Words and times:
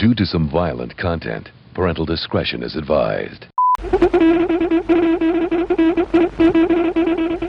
Due 0.00 0.14
to 0.14 0.24
some 0.24 0.48
violent 0.48 0.96
content, 0.96 1.50
parental 1.74 2.06
discretion 2.06 2.62
is 2.62 2.74
advised. 2.74 3.44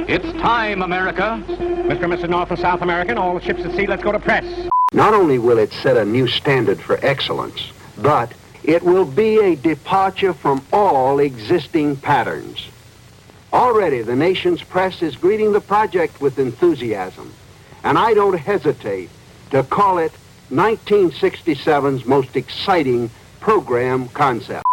It's 0.09 0.29
time, 0.33 0.81
America. 0.81 1.41
Mr. 1.47 2.03
and 2.03 2.11
Mrs. 2.11 2.29
North 2.29 2.49
and 2.51 2.59
South 2.59 2.81
American, 2.81 3.17
all 3.17 3.35
the 3.35 3.41
ships 3.41 3.61
at 3.61 3.71
sea, 3.71 3.87
let's 3.87 4.03
go 4.03 4.11
to 4.11 4.19
press. 4.19 4.43
Not 4.91 5.13
only 5.13 5.39
will 5.39 5.59
it 5.59 5.71
set 5.71 5.95
a 5.95 6.03
new 6.03 6.27
standard 6.27 6.81
for 6.81 6.99
excellence, 7.01 7.71
but 7.97 8.33
it 8.65 8.83
will 8.83 9.05
be 9.05 9.39
a 9.39 9.55
departure 9.55 10.33
from 10.33 10.61
all 10.73 11.19
existing 11.19 11.95
patterns. 11.95 12.67
Already, 13.53 14.01
the 14.01 14.17
nation's 14.17 14.61
press 14.61 15.01
is 15.01 15.15
greeting 15.15 15.53
the 15.53 15.61
project 15.61 16.19
with 16.19 16.37
enthusiasm, 16.37 17.31
and 17.85 17.97
I 17.97 18.13
don't 18.13 18.37
hesitate 18.37 19.09
to 19.51 19.63
call 19.63 19.99
it 19.99 20.11
1967's 20.51 22.05
most 22.05 22.35
exciting 22.35 23.09
program 23.39 24.07
concept. 24.09 24.65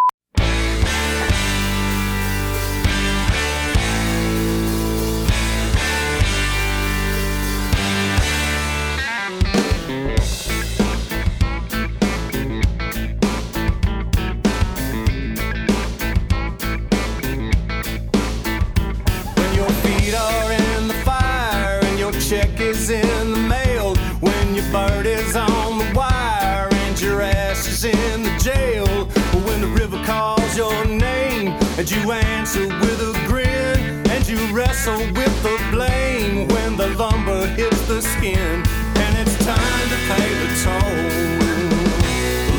And 31.90 32.04
you 32.04 32.12
answer 32.12 32.66
with 32.66 33.00
a 33.00 33.12
grin. 33.26 34.06
And 34.10 34.28
you 34.28 34.38
wrestle 34.54 34.98
with 34.98 35.42
the 35.42 35.58
blame 35.70 36.48
when 36.48 36.76
the 36.76 36.88
lumber 36.96 37.46
hits 37.46 37.86
the 37.86 38.02
skin. 38.02 38.36
And 38.36 39.18
it's 39.18 39.36
time 39.44 39.88
to 39.88 39.96
pay 40.08 40.34
the 40.34 40.48
toll. 40.64 40.98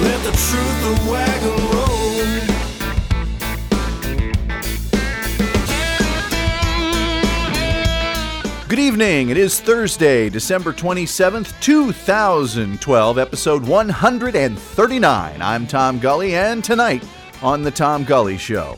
Let 0.01 0.23
the 0.23 0.31
truth 0.31 0.83
of 0.91 1.07
wagon 1.09 1.57
roll. 1.69 1.89
Good 8.67 8.79
evening. 8.79 9.29
It 9.29 9.37
is 9.37 9.59
Thursday, 9.59 10.29
December 10.29 10.73
27th, 10.73 11.59
2012, 11.59 13.17
episode 13.17 13.67
139. 13.67 15.41
I'm 15.41 15.67
Tom 15.67 15.99
Gully, 15.99 16.35
and 16.35 16.63
tonight 16.63 17.03
on 17.41 17.63
The 17.63 17.71
Tom 17.71 18.03
Gully 18.03 18.37
Show. 18.37 18.77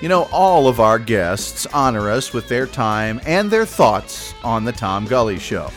You 0.00 0.08
know, 0.08 0.28
all 0.30 0.68
of 0.68 0.78
our 0.78 1.00
guests 1.00 1.66
honor 1.66 2.08
us 2.08 2.32
with 2.32 2.48
their 2.48 2.66
time 2.66 3.20
and 3.26 3.50
their 3.50 3.66
thoughts 3.66 4.32
on 4.44 4.64
The 4.64 4.70
Tom 4.70 5.06
Gully 5.06 5.40
Show. 5.40 5.70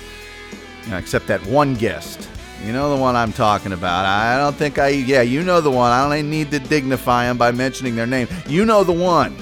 You 0.83 0.91
know, 0.91 0.97
except 0.97 1.25
that 1.27 1.43
one 1.47 1.73
guest. 1.73 2.29
You 2.63 2.71
know 2.71 2.95
the 2.95 3.01
one 3.01 3.15
I'm 3.15 3.33
talking 3.33 3.73
about. 3.73 4.05
I 4.05 4.37
don't 4.37 4.55
think 4.55 4.77
I, 4.77 4.89
yeah, 4.89 5.23
you 5.23 5.41
know 5.41 5.59
the 5.59 5.71
one. 5.71 5.91
I 5.91 6.07
don't 6.07 6.29
need 6.29 6.51
to 6.51 6.59
dignify 6.59 7.25
them 7.25 7.39
by 7.39 7.51
mentioning 7.51 7.95
their 7.95 8.05
name. 8.05 8.27
You 8.45 8.63
know 8.63 8.83
the 8.83 8.91
one. 8.91 9.35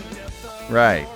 Right. 0.70 1.08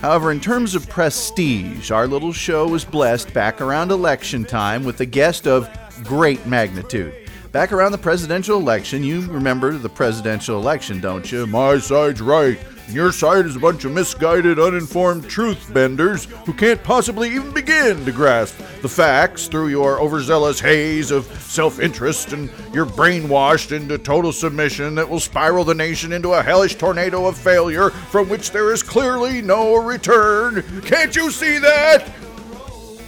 However, 0.00 0.32
in 0.32 0.40
terms 0.40 0.74
of 0.74 0.88
prestige, 0.88 1.92
our 1.92 2.08
little 2.08 2.32
show 2.32 2.66
was 2.66 2.84
blessed 2.84 3.32
back 3.32 3.60
around 3.60 3.92
election 3.92 4.44
time 4.44 4.82
with 4.82 5.00
a 5.00 5.06
guest 5.06 5.46
of 5.46 5.70
great 6.02 6.44
magnitude. 6.46 7.14
Back 7.52 7.70
around 7.72 7.92
the 7.92 7.98
presidential 7.98 8.58
election, 8.58 9.04
you 9.04 9.20
remember 9.30 9.72
the 9.72 9.88
presidential 9.88 10.58
election, 10.58 11.00
don't 11.00 11.30
you? 11.30 11.46
My 11.46 11.78
side's 11.78 12.20
right, 12.20 12.58
and 12.90 12.96
your 12.96 13.12
side 13.12 13.46
is 13.46 13.54
a 13.54 13.60
bunch 13.60 13.84
of 13.84 13.92
misguided, 13.92 14.58
uninformed 14.58 15.30
truth 15.30 15.72
benders 15.72 16.24
who 16.44 16.52
can't 16.52 16.82
possibly 16.82 17.32
even 17.32 17.54
begin 17.54 18.04
to 18.04 18.10
grasp 18.10 18.58
the 18.82 18.88
facts 18.88 19.46
through 19.46 19.68
your 19.68 20.00
overzealous 20.00 20.58
haze 20.58 21.12
of 21.12 21.24
self 21.40 21.78
interest, 21.78 22.32
and 22.32 22.50
you're 22.72 22.84
brainwashed 22.84 23.70
into 23.70 23.96
total 23.96 24.32
submission 24.32 24.96
that 24.96 25.08
will 25.08 25.20
spiral 25.20 25.62
the 25.62 25.72
nation 25.72 26.12
into 26.12 26.32
a 26.32 26.42
hellish 26.42 26.74
tornado 26.74 27.26
of 27.26 27.38
failure 27.38 27.90
from 27.90 28.28
which 28.28 28.50
there 28.50 28.72
is 28.72 28.82
clearly 28.82 29.40
no 29.40 29.76
return. 29.76 30.64
Can't 30.82 31.14
you 31.14 31.30
see 31.30 31.58
that? 31.58 32.10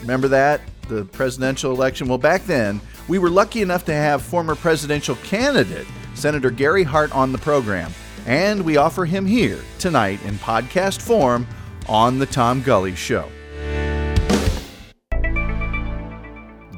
Remember 0.02 0.28
that? 0.28 0.60
The 0.86 1.06
presidential 1.06 1.72
election? 1.72 2.06
Well, 2.06 2.18
back 2.18 2.44
then, 2.44 2.80
we 3.08 3.18
were 3.18 3.30
lucky 3.30 3.62
enough 3.62 3.84
to 3.86 3.92
have 3.92 4.22
former 4.22 4.54
presidential 4.54 5.16
candidate 5.24 5.88
Senator 6.14 6.50
Gary 6.52 6.84
Hart 6.84 7.10
on 7.10 7.32
the 7.32 7.38
program, 7.38 7.92
and 8.26 8.62
we 8.62 8.76
offer 8.76 9.04
him 9.04 9.26
here 9.26 9.60
tonight 9.78 10.22
in 10.24 10.34
podcast 10.34 11.00
form 11.00 11.46
on 11.88 12.18
The 12.18 12.26
Tom 12.26 12.62
Gully 12.62 12.94
Show. 12.94 13.28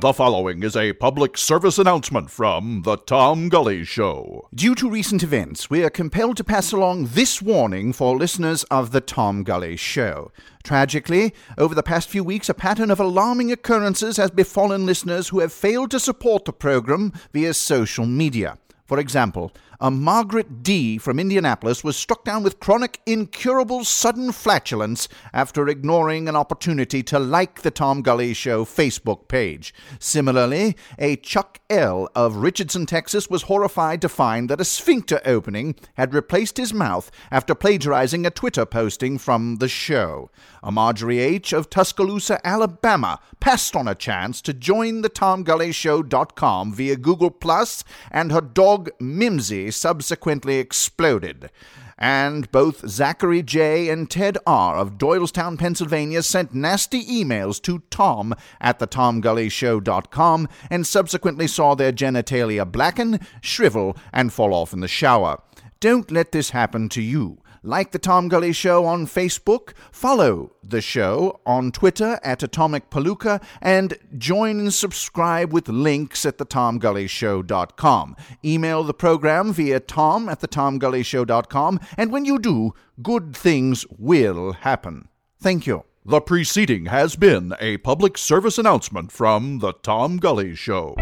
The 0.01 0.13
following 0.13 0.63
is 0.63 0.77
a 0.77 0.93
public 0.93 1.39
service 1.39 1.79
announcement 1.79 2.31
from 2.31 2.83
The 2.83 2.99
Tom 2.99 3.49
Gully 3.49 3.85
Show. 3.85 4.49
Due 4.55 4.75
to 4.75 4.91
recent 4.91 5.23
events, 5.23 5.71
we 5.71 5.83
are 5.83 5.89
compelled 5.89 6.37
to 6.37 6.45
pass 6.45 6.73
along 6.73 7.07
this 7.13 7.41
warning 7.41 7.95
for 7.95 8.15
listeners 8.15 8.65
of 8.65 8.93
The 8.93 9.01
Tom 9.01 9.45
Gully 9.45 9.77
Show. 9.77 10.31
Tragically, 10.63 11.33
over 11.57 11.75
the 11.75 11.83
past 11.83 12.11
few 12.11 12.23
weeks, 12.23 12.51
a 12.51 12.55
pattern 12.55 12.91
of 12.91 13.01
alarming 13.01 13.51
occurrences 13.51 14.19
has 14.19 14.31
befallen 14.31 14.85
listeners 14.85 15.29
who 15.29 15.41
have 15.41 15.55
failed 15.55 15.91
to 15.93 16.01
support 16.01 16.45
the 16.45 16.53
program 16.53 17.11
via 17.33 17.55
social 17.55 18.05
media. 18.05 18.59
For 18.85 18.99
example, 18.99 19.53
a 19.85 19.91
Margaret 19.91 20.63
D. 20.63 20.97
from 20.97 21.19
Indianapolis 21.19 21.85
was 21.85 21.95
struck 21.95 22.25
down 22.25 22.43
with 22.43 22.59
chronic, 22.59 23.03
incurable, 23.05 23.85
sudden 23.85 24.33
flatulence 24.33 25.11
after 25.31 25.69
ignoring 25.69 26.27
an 26.27 26.35
opportunity 26.35 27.03
to 27.03 27.19
like 27.19 27.61
the 27.61 27.71
Tom 27.71 28.01
Gully 28.01 28.33
Show 28.33 28.65
Facebook 28.65 29.29
page. 29.29 29.75
Similarly, 29.99 30.75
a 30.99 31.17
Chuck 31.17 31.61
L. 31.69 32.09
of 32.15 32.37
Richardson, 32.37 32.87
Texas 32.87 33.29
was 33.29 33.43
horrified 33.43 34.01
to 34.01 34.09
find 34.09 34.49
that 34.49 34.61
a 34.61 34.65
sphincter 34.65 35.21
opening 35.27 35.75
had 35.99 36.15
replaced 36.15 36.57
his 36.57 36.73
mouth 36.73 37.11
after 37.31 37.55
plagiarizing 37.55 38.25
a 38.25 38.31
Twitter 38.31 38.65
posting 38.65 39.19
from 39.19 39.57
the 39.57 39.69
show. 39.69 40.31
A 40.63 40.73
Marjorie 40.73 41.19
H. 41.19 41.53
of 41.53 41.69
Tuscaloosa, 41.69 42.41
Alabama 42.43 43.21
passed 43.39 43.77
on 43.77 43.87
a 43.87 43.95
chance 43.95 44.41
to 44.41 44.55
join 44.55 45.03
the 45.03 45.11
TomGullyShow.com 45.11 46.73
via 46.73 46.97
Google 46.97 47.31
Plus, 47.31 47.85
and 48.11 48.33
her 48.33 48.41
dog 48.41 48.89
Mimsy 48.99 49.74
subsequently 49.75 50.59
exploded. 50.59 51.51
And 51.97 52.51
both 52.51 52.89
Zachary 52.89 53.43
J. 53.43 53.89
and 53.89 54.11
Ted 54.11 54.37
R. 54.47 54.77
of 54.77 54.99
Doylestown, 54.99 55.59
Pennsylvania 55.59 56.23
sent 56.23 56.53
nasty 56.53 57.05
emails 57.05 57.63
to 57.63 57.83
Tom 57.91 58.35
at 58.61 58.79
the 58.79 58.87
TomGullyShow.com 58.87 60.49
and 60.71 60.87
subsequently 60.87 61.47
saw 61.47 61.75
their 61.75 61.93
genitalia 61.93 62.71
blacken, 62.71 63.21
shrivel, 63.41 63.97
and 64.13 64.33
fall 64.33 64.53
off 64.53 64.73
in 64.73 64.81
the 64.81 64.89
shower. 64.89 65.41
Don't 65.79 66.11
let 66.11 66.33
this 66.33 66.51
happen 66.51 66.89
to 66.91 67.03
you. 67.03 67.39
Like 67.67 67.93
the 67.93 67.99
Tom 67.99 68.29
Gully 68.29 68.53
Show 68.53 68.85
on 68.85 69.07
Facebook, 69.07 69.73
follow 69.91 70.53
the 70.63 70.83
show 70.83 71.41
on 71.47 71.73
Twitter 71.73 72.21
at 72.23 72.43
Atomic 72.43 72.91
Palooka, 72.91 73.43
and 73.63 73.97
join 74.19 74.61
and 74.61 74.75
subscribe 74.75 75.51
with 75.51 75.71
links 75.71 76.27
at 76.27 76.37
thetomgullyshow.com. 76.37 78.17
Email 78.45 78.85
the 78.85 78.93
program 78.93 79.55
via 79.55 79.81
tom 79.81 80.29
at 80.29 80.41
thetomgullyshow.com, 80.41 81.81
and 81.97 82.13
when 82.13 82.27
you 82.27 82.39
do, 82.39 82.75
good 83.03 83.35
things 83.35 83.87
will 83.99 84.53
happen. 84.53 85.09
Thank 85.41 85.67
you. 85.67 85.85
The 86.05 86.21
preceding 86.21 86.85
has 86.87 87.17
been 87.17 87.55
a 87.61 87.79
public 87.79 88.19
service 88.19 88.59
announcement 88.59 89.11
from 89.11 89.61
The 89.61 89.73
Tom 89.73 90.19
Gully 90.19 90.55
Show. 90.55 90.95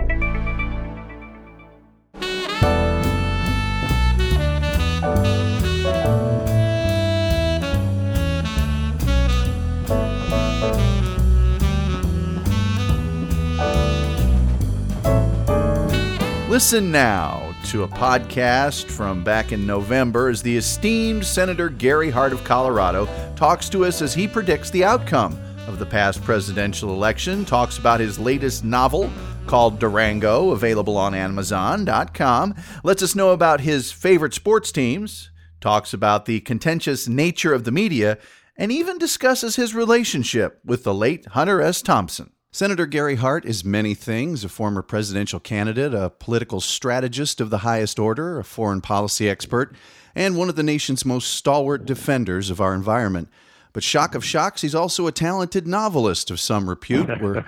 Listen 16.52 16.90
now 16.92 17.54
to 17.68 17.84
a 17.84 17.88
podcast 17.88 18.90
from 18.90 19.24
back 19.24 19.52
in 19.52 19.66
November 19.66 20.28
as 20.28 20.42
the 20.42 20.54
esteemed 20.54 21.24
Senator 21.24 21.70
Gary 21.70 22.10
Hart 22.10 22.30
of 22.30 22.44
Colorado 22.44 23.08
talks 23.36 23.70
to 23.70 23.86
us 23.86 24.02
as 24.02 24.12
he 24.12 24.28
predicts 24.28 24.68
the 24.68 24.84
outcome 24.84 25.32
of 25.66 25.78
the 25.78 25.86
past 25.86 26.22
presidential 26.22 26.90
election, 26.90 27.46
talks 27.46 27.78
about 27.78 28.00
his 28.00 28.18
latest 28.18 28.64
novel 28.64 29.10
called 29.46 29.78
Durango, 29.78 30.50
available 30.50 30.98
on 30.98 31.14
Amazon.com, 31.14 32.54
lets 32.84 33.02
us 33.02 33.14
know 33.14 33.30
about 33.30 33.62
his 33.62 33.90
favorite 33.90 34.34
sports 34.34 34.70
teams, 34.70 35.30
talks 35.62 35.94
about 35.94 36.26
the 36.26 36.40
contentious 36.40 37.08
nature 37.08 37.54
of 37.54 37.64
the 37.64 37.72
media, 37.72 38.18
and 38.58 38.70
even 38.70 38.98
discusses 38.98 39.56
his 39.56 39.74
relationship 39.74 40.60
with 40.66 40.84
the 40.84 40.92
late 40.92 41.24
Hunter 41.28 41.62
S. 41.62 41.80
Thompson. 41.80 42.30
Senator 42.54 42.84
Gary 42.84 43.14
Hart 43.14 43.46
is 43.46 43.64
many 43.64 43.94
things 43.94 44.44
a 44.44 44.48
former 44.50 44.82
presidential 44.82 45.40
candidate, 45.40 45.94
a 45.94 46.10
political 46.10 46.60
strategist 46.60 47.40
of 47.40 47.48
the 47.48 47.58
highest 47.58 47.98
order, 47.98 48.38
a 48.38 48.44
foreign 48.44 48.82
policy 48.82 49.26
expert, 49.26 49.74
and 50.14 50.36
one 50.36 50.50
of 50.50 50.56
the 50.56 50.62
nation's 50.62 51.06
most 51.06 51.32
stalwart 51.32 51.86
defenders 51.86 52.50
of 52.50 52.60
our 52.60 52.74
environment. 52.74 53.30
But 53.72 53.82
shock 53.82 54.14
of 54.14 54.22
shocks, 54.22 54.60
he's 54.60 54.74
also 54.74 55.06
a 55.06 55.12
talented 55.12 55.66
novelist 55.66 56.30
of 56.30 56.38
some 56.38 56.68
repute. 56.68 57.08
We're, 57.22 57.42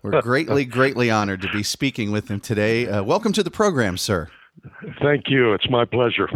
we're 0.00 0.22
greatly, 0.22 0.64
greatly 0.64 1.10
honored 1.10 1.42
to 1.42 1.52
be 1.52 1.62
speaking 1.62 2.10
with 2.10 2.28
him 2.30 2.40
today. 2.40 2.88
Uh, 2.88 3.02
welcome 3.02 3.34
to 3.34 3.42
the 3.42 3.50
program, 3.50 3.98
sir. 3.98 4.30
Thank 5.00 5.28
you. 5.28 5.52
It's 5.52 5.68
my 5.68 5.84
pleasure. 5.84 6.28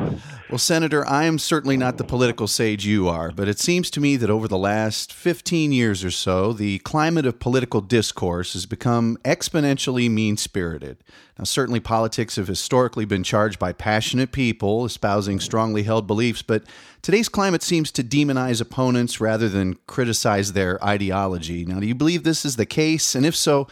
Well, 0.51 0.59
Senator, 0.59 1.07
I 1.07 1.25
am 1.25 1.39
certainly 1.39 1.77
not 1.77 1.99
the 1.99 2.05
political 2.05 2.47
sage 2.47 2.85
you 2.85 3.09
are, 3.09 3.31
but 3.31 3.49
it 3.49 3.59
seems 3.59 3.91
to 3.91 4.01
me 4.01 4.17
that 4.17 4.31
over 4.31 4.49
the 4.49 4.59
last 4.59 5.13
15 5.13 5.73
years 5.73 6.05
or 6.05 6.11
so, 6.11 6.53
the 6.53 6.79
climate 6.81 7.27
of 7.27 7.39
political 7.39 7.81
discourse 7.81 8.53
has 8.55 8.67
become 8.67 9.19
exponentially 9.25 10.11
mean 10.11 10.37
spirited. 10.37 10.99
Now, 11.39 11.45
certainly 11.45 11.81
politics 11.81 12.37
have 12.37 12.49
historically 12.49 13.05
been 13.05 13.23
charged 13.23 13.59
by 13.59 13.73
passionate 13.73 14.33
people 14.33 14.85
espousing 14.85 15.41
strongly 15.41 15.85
held 15.85 16.07
beliefs, 16.07 16.43
but 16.43 16.65
today's 17.03 17.29
climate 17.29 17.63
seems 17.63 17.91
to 17.93 18.05
demonize 18.05 18.61
opponents 18.61 19.21
rather 19.21 19.49
than 19.49 19.79
criticize 19.87 20.53
their 20.53 20.83
ideology. 20.85 21.65
Now, 21.65 21.81
do 21.81 21.87
you 21.87 21.95
believe 21.95 22.25
this 22.25 22.45
is 22.45 22.57
the 22.57 22.67
case? 22.67 23.15
And 23.15 23.25
if 23.25 23.37
so, 23.37 23.69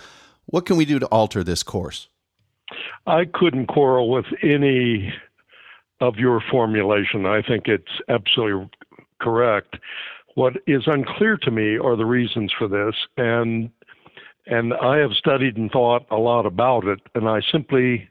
what 0.47 0.67
can 0.67 0.77
we 0.77 0.85
do 0.85 0.99
to 0.99 1.07
alter 1.07 1.45
this 1.45 1.63
course? 1.63 2.09
I 3.09 3.25
couldn't 3.25 3.69
quarrel 3.69 4.11
with 4.11 4.27
any 4.43 5.13
of 6.01 6.17
your 6.17 6.43
formulation. 6.51 7.25
I 7.25 7.41
think 7.41 7.67
it's 7.67 8.01
absolutely 8.09 8.69
correct. 9.19 9.77
What 10.35 10.59
is 10.67 10.83
unclear 10.87 11.39
to 11.39 11.51
me 11.51 11.79
are 11.79 11.97
the 11.97 12.05
reasons 12.05 12.53
for 12.57 12.69
this, 12.69 12.95
and 13.17 13.71
and 14.47 14.75
I 14.75 14.99
have 14.99 15.13
studied 15.13 15.57
and 15.57 15.71
thought 15.71 16.07
a 16.11 16.17
lot 16.17 16.45
about 16.45 16.87
it, 16.87 17.01
and 17.15 17.29
I 17.29 17.41
simply 17.51 18.09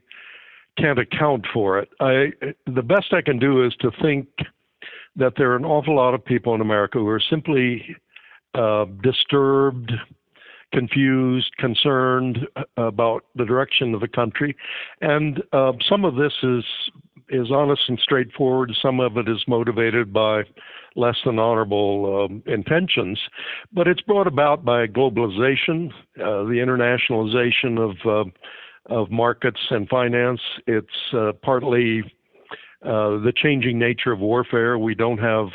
can't 0.76 0.98
account 0.98 1.46
for 1.52 1.78
it. 1.78 1.88
I 2.00 2.32
the 2.66 2.82
best 2.82 3.12
I 3.12 3.22
can 3.22 3.38
do 3.38 3.64
is 3.64 3.74
to 3.80 3.92
think 4.02 4.26
that 5.14 5.34
there 5.36 5.52
are 5.52 5.56
an 5.56 5.64
awful 5.64 5.94
lot 5.94 6.14
of 6.14 6.24
people 6.24 6.54
in 6.56 6.60
America 6.60 6.98
who 6.98 7.08
are 7.08 7.22
simply 7.30 7.96
uh, 8.54 8.84
disturbed, 9.02 9.92
confused, 10.72 11.50
concerned 11.58 12.38
about 12.76 13.24
the 13.34 13.44
direction 13.44 13.94
of 13.94 14.00
the 14.00 14.08
country, 14.08 14.56
and 15.00 15.42
uh, 15.52 15.72
some 15.88 16.04
of 16.04 16.16
this 16.16 16.32
is 16.42 16.64
is 17.30 17.50
honest 17.50 17.82
and 17.88 17.98
straightforward. 18.02 18.72
Some 18.80 19.00
of 19.00 19.16
it 19.18 19.28
is 19.28 19.42
motivated 19.46 20.12
by 20.12 20.42
less 20.96 21.16
than 21.24 21.38
honorable 21.38 22.24
um, 22.24 22.42
intentions, 22.46 23.18
but 23.72 23.86
it's 23.86 24.00
brought 24.00 24.26
about 24.26 24.64
by 24.64 24.86
globalization, 24.86 25.90
uh, 26.16 26.44
the 26.44 26.58
internationalization 26.64 27.78
of 27.78 28.26
uh, 28.26 28.30
of 28.88 29.10
markets 29.10 29.60
and 29.70 29.88
finance. 29.88 30.40
It's 30.66 30.86
uh, 31.12 31.32
partly 31.42 32.02
uh, 32.82 33.20
the 33.20 33.32
changing 33.36 33.78
nature 33.78 34.12
of 34.12 34.20
warfare. 34.20 34.78
We 34.78 34.94
don't 34.94 35.18
have 35.18 35.46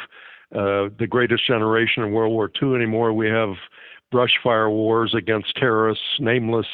uh, 0.53 0.93
the 0.99 1.07
greatest 1.09 1.47
generation 1.47 2.03
in 2.03 2.11
World 2.11 2.31
War 2.31 2.51
II 2.61 2.75
anymore. 2.75 3.11
We 3.13 3.27
have 3.27 3.55
brush 4.13 4.33
fire 4.43 4.69
wars 4.69 5.13
against 5.17 5.55
terrorists, 5.55 6.05
nameless 6.19 6.67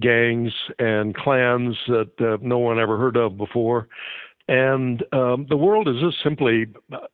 gangs 0.00 0.52
and 0.78 1.14
clans 1.14 1.76
that 1.88 2.12
uh, 2.20 2.38
no 2.40 2.58
one 2.58 2.78
ever 2.78 2.96
heard 2.96 3.16
of 3.16 3.36
before. 3.36 3.88
And 4.46 5.02
um, 5.12 5.46
the 5.48 5.56
world 5.56 5.88
is 5.88 5.96
just 6.00 6.22
simply 6.22 6.66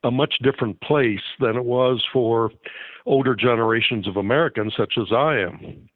a 0.05 0.11
much 0.11 0.35
different 0.43 0.81
place 0.83 1.25
than 1.41 1.57
it 1.57 1.65
was 1.65 2.05
for 2.13 2.51
older 3.07 3.35
generations 3.35 4.07
of 4.07 4.17
Americans, 4.17 4.75
such 4.77 4.95
as 5.01 5.07
I 5.11 5.39
am. 5.39 5.89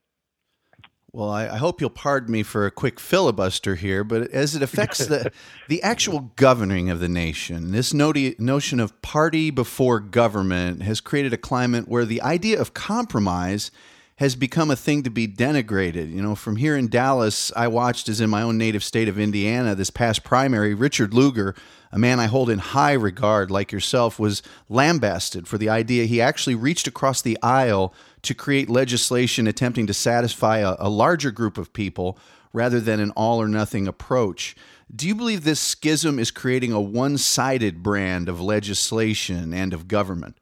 Well, 1.18 1.30
I, 1.30 1.48
I, 1.48 1.56
hope 1.56 1.80
you'll 1.80 1.90
pardon 1.90 2.30
me 2.30 2.44
for 2.44 2.64
a 2.64 2.70
quick 2.70 3.00
filibuster 3.00 3.74
here, 3.74 4.04
but 4.04 4.30
as 4.30 4.54
it 4.54 4.62
affects 4.62 5.04
the 5.04 5.32
the 5.68 5.82
actual 5.82 6.30
governing 6.36 6.90
of 6.90 7.00
the 7.00 7.08
nation, 7.08 7.72
this 7.72 7.92
notion 7.92 8.78
of 8.78 9.02
party 9.02 9.50
before 9.50 9.98
government 9.98 10.84
has 10.84 11.00
created 11.00 11.32
a 11.32 11.36
climate 11.36 11.88
where 11.88 12.04
the 12.04 12.22
idea 12.22 12.60
of 12.60 12.72
compromise 12.72 13.72
has 14.18 14.36
become 14.36 14.70
a 14.70 14.76
thing 14.76 15.02
to 15.02 15.10
be 15.10 15.26
denigrated. 15.26 16.14
You 16.14 16.22
know, 16.22 16.36
from 16.36 16.54
here 16.54 16.76
in 16.76 16.86
Dallas, 16.86 17.50
I 17.56 17.66
watched 17.66 18.08
as 18.08 18.20
in 18.20 18.30
my 18.30 18.42
own 18.42 18.56
native 18.56 18.84
state 18.84 19.08
of 19.08 19.18
Indiana 19.18 19.74
this 19.74 19.90
past 19.90 20.22
primary, 20.22 20.72
Richard 20.72 21.12
Lugar, 21.12 21.56
a 21.90 21.98
man 21.98 22.20
I 22.20 22.26
hold 22.26 22.48
in 22.48 22.60
high 22.60 22.92
regard 22.92 23.50
like 23.50 23.72
yourself, 23.72 24.20
was 24.20 24.40
lambasted 24.68 25.48
for 25.48 25.58
the 25.58 25.68
idea 25.68 26.04
he 26.04 26.20
actually 26.20 26.54
reached 26.54 26.86
across 26.86 27.20
the 27.22 27.36
aisle 27.42 27.92
to 28.22 28.34
create 28.34 28.68
legislation 28.68 29.46
attempting 29.46 29.86
to 29.86 29.94
satisfy 29.94 30.58
a, 30.58 30.76
a 30.78 30.88
larger 30.88 31.30
group 31.30 31.58
of 31.58 31.72
people 31.72 32.18
rather 32.52 32.80
than 32.80 33.00
an 33.00 33.10
all 33.12 33.40
or 33.40 33.48
nothing 33.48 33.86
approach. 33.86 34.56
Do 34.94 35.06
you 35.06 35.14
believe 35.14 35.44
this 35.44 35.60
schism 35.60 36.18
is 36.18 36.30
creating 36.30 36.72
a 36.72 36.80
one 36.80 37.18
sided 37.18 37.82
brand 37.82 38.28
of 38.28 38.40
legislation 38.40 39.52
and 39.52 39.74
of 39.74 39.86
government? 39.86 40.38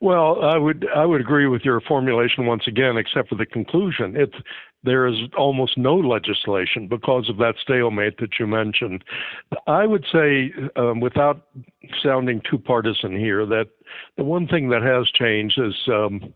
Well, 0.00 0.42
I 0.42 0.58
would 0.58 0.86
I 0.94 1.06
would 1.06 1.20
agree 1.20 1.46
with 1.46 1.62
your 1.62 1.80
formulation 1.80 2.46
once 2.46 2.64
again, 2.66 2.96
except 2.96 3.28
for 3.28 3.34
the 3.34 3.46
conclusion. 3.46 4.16
It's 4.16 4.34
there 4.82 5.06
is 5.06 5.16
almost 5.36 5.76
no 5.76 5.96
legislation 5.96 6.86
because 6.86 7.28
of 7.28 7.38
that 7.38 7.54
stalemate 7.60 8.18
that 8.18 8.38
you 8.38 8.46
mentioned. 8.46 9.04
I 9.66 9.86
would 9.86 10.04
say, 10.12 10.52
um, 10.76 11.00
without 11.00 11.48
sounding 12.02 12.40
too 12.48 12.58
partisan 12.58 13.16
here, 13.16 13.44
that 13.46 13.68
the 14.16 14.24
one 14.24 14.46
thing 14.46 14.68
that 14.68 14.82
has 14.82 15.10
changed 15.10 15.58
is 15.58 15.74
um, 15.88 16.32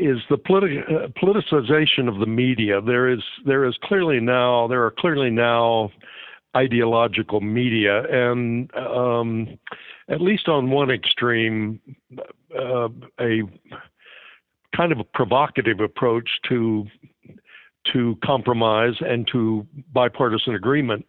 is 0.00 0.18
the 0.28 0.36
politi- 0.38 0.82
uh, 0.90 1.08
politicization 1.08 2.08
of 2.08 2.18
the 2.18 2.26
media. 2.26 2.80
There 2.80 3.08
is 3.08 3.22
there 3.44 3.64
is 3.64 3.76
clearly 3.84 4.20
now 4.20 4.66
there 4.68 4.84
are 4.84 4.90
clearly 4.90 5.30
now 5.30 5.90
ideological 6.56 7.40
media, 7.40 8.02
and 8.10 8.74
um, 8.74 9.58
at 10.08 10.20
least 10.20 10.48
on 10.48 10.70
one 10.70 10.90
extreme, 10.90 11.80
uh, 12.58 12.88
a 13.20 13.42
kind 14.76 14.92
of 14.92 14.98
a 14.98 15.04
provocative 15.04 15.80
approach 15.80 16.28
to 16.48 16.86
to 17.92 18.16
compromise 18.24 18.94
and 19.00 19.26
to 19.32 19.66
bipartisan 19.92 20.54
agreement 20.54 21.06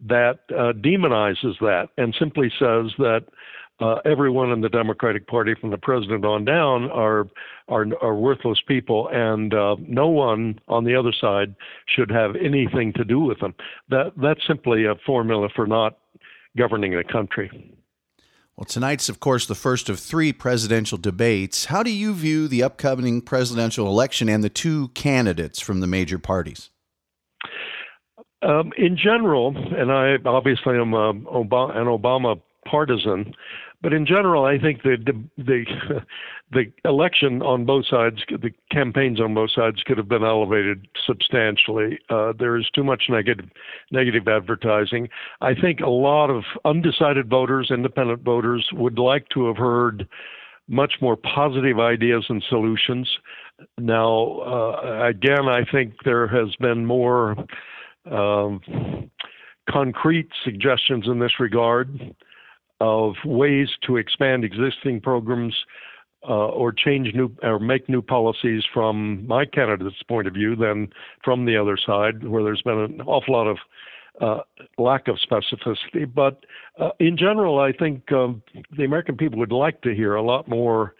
that 0.00 0.40
uh, 0.50 0.72
demonizes 0.72 1.58
that 1.60 1.88
and 1.98 2.14
simply 2.18 2.50
says 2.58 2.90
that 2.98 3.24
uh, 3.80 3.96
everyone 4.04 4.50
in 4.50 4.60
the 4.60 4.68
Democratic 4.68 5.26
Party, 5.26 5.54
from 5.60 5.70
the 5.70 5.78
president 5.78 6.24
on 6.24 6.44
down, 6.44 6.90
are 6.90 7.26
are, 7.68 7.86
are 8.02 8.14
worthless 8.14 8.60
people, 8.66 9.08
and 9.12 9.54
uh, 9.54 9.76
no 9.80 10.06
one 10.08 10.60
on 10.68 10.84
the 10.84 10.94
other 10.94 11.12
side 11.18 11.54
should 11.86 12.10
have 12.10 12.36
anything 12.36 12.92
to 12.92 13.04
do 13.04 13.20
with 13.20 13.40
them. 13.40 13.54
That 13.88 14.12
that's 14.20 14.46
simply 14.46 14.84
a 14.84 14.94
formula 15.06 15.48
for 15.54 15.66
not 15.66 15.98
governing 16.56 16.92
the 16.92 17.04
country. 17.04 17.50
Well, 18.56 18.64
tonight's, 18.64 19.08
of 19.08 19.18
course, 19.18 19.46
the 19.46 19.56
first 19.56 19.88
of 19.88 19.98
three 19.98 20.32
presidential 20.32 20.96
debates. 20.96 21.64
How 21.64 21.82
do 21.82 21.90
you 21.90 22.14
view 22.14 22.46
the 22.46 22.62
upcoming 22.62 23.20
presidential 23.20 23.88
election 23.88 24.28
and 24.28 24.44
the 24.44 24.48
two 24.48 24.88
candidates 24.88 25.58
from 25.58 25.80
the 25.80 25.88
major 25.88 26.20
parties? 26.20 26.70
Um, 28.42 28.72
in 28.76 28.96
general, 28.96 29.56
and 29.56 29.90
I 29.90 30.16
obviously 30.24 30.76
am 30.76 30.92
a, 30.92 31.10
an 31.10 31.24
Obama 31.24 32.40
partisan, 32.64 33.34
but 33.84 33.92
in 33.92 34.06
general, 34.06 34.46
I 34.46 34.58
think 34.58 34.82
the 34.82 34.96
the 35.36 35.66
the 36.50 36.72
election 36.86 37.42
on 37.42 37.66
both 37.66 37.84
sides, 37.86 38.16
the 38.30 38.50
campaigns 38.72 39.20
on 39.20 39.34
both 39.34 39.50
sides, 39.54 39.82
could 39.84 39.98
have 39.98 40.08
been 40.08 40.24
elevated 40.24 40.88
substantially. 41.06 41.98
Uh, 42.08 42.32
there 42.38 42.56
is 42.56 42.64
too 42.74 42.82
much 42.82 43.04
negative 43.10 43.44
negative 43.92 44.26
advertising. 44.26 45.10
I 45.42 45.52
think 45.54 45.80
a 45.80 45.90
lot 45.90 46.30
of 46.30 46.44
undecided 46.64 47.28
voters, 47.28 47.70
independent 47.70 48.22
voters, 48.22 48.66
would 48.72 48.98
like 48.98 49.28
to 49.34 49.48
have 49.48 49.58
heard 49.58 50.08
much 50.66 50.94
more 51.02 51.16
positive 51.18 51.78
ideas 51.78 52.24
and 52.30 52.42
solutions. 52.48 53.06
Now, 53.76 54.38
uh, 54.46 55.08
again, 55.10 55.46
I 55.46 55.60
think 55.70 55.92
there 56.06 56.26
has 56.26 56.56
been 56.56 56.86
more 56.86 57.36
um, 58.10 58.62
concrete 59.68 60.30
suggestions 60.42 61.04
in 61.06 61.18
this 61.18 61.38
regard 61.38 62.14
of 62.80 63.14
ways 63.24 63.68
to 63.86 63.96
expand 63.96 64.44
existing 64.44 65.00
programs 65.00 65.54
uh, 66.28 66.48
or 66.48 66.72
change 66.72 67.14
new 67.14 67.30
or 67.42 67.58
make 67.58 67.88
new 67.88 68.02
policies 68.02 68.62
from 68.72 69.26
my 69.26 69.44
candidate's 69.44 70.02
point 70.08 70.26
of 70.26 70.34
view 70.34 70.56
than 70.56 70.88
from 71.22 71.44
the 71.44 71.56
other 71.56 71.76
side, 71.76 72.26
where 72.26 72.42
there's 72.42 72.62
been 72.62 72.78
an 72.78 73.00
awful 73.02 73.34
lot 73.34 73.46
of 73.46 73.58
uh, 74.20 74.40
lack 74.78 75.08
of 75.08 75.16
specificity. 75.16 76.12
But 76.12 76.44
uh, 76.78 76.90
in 76.98 77.16
general, 77.16 77.58
I 77.58 77.72
think 77.72 78.10
um, 78.12 78.42
the 78.76 78.84
American 78.84 79.16
people 79.16 79.38
would 79.38 79.52
like 79.52 79.82
to 79.82 79.94
hear 79.94 80.14
a 80.14 80.22
lot 80.22 80.48
more 80.48 80.94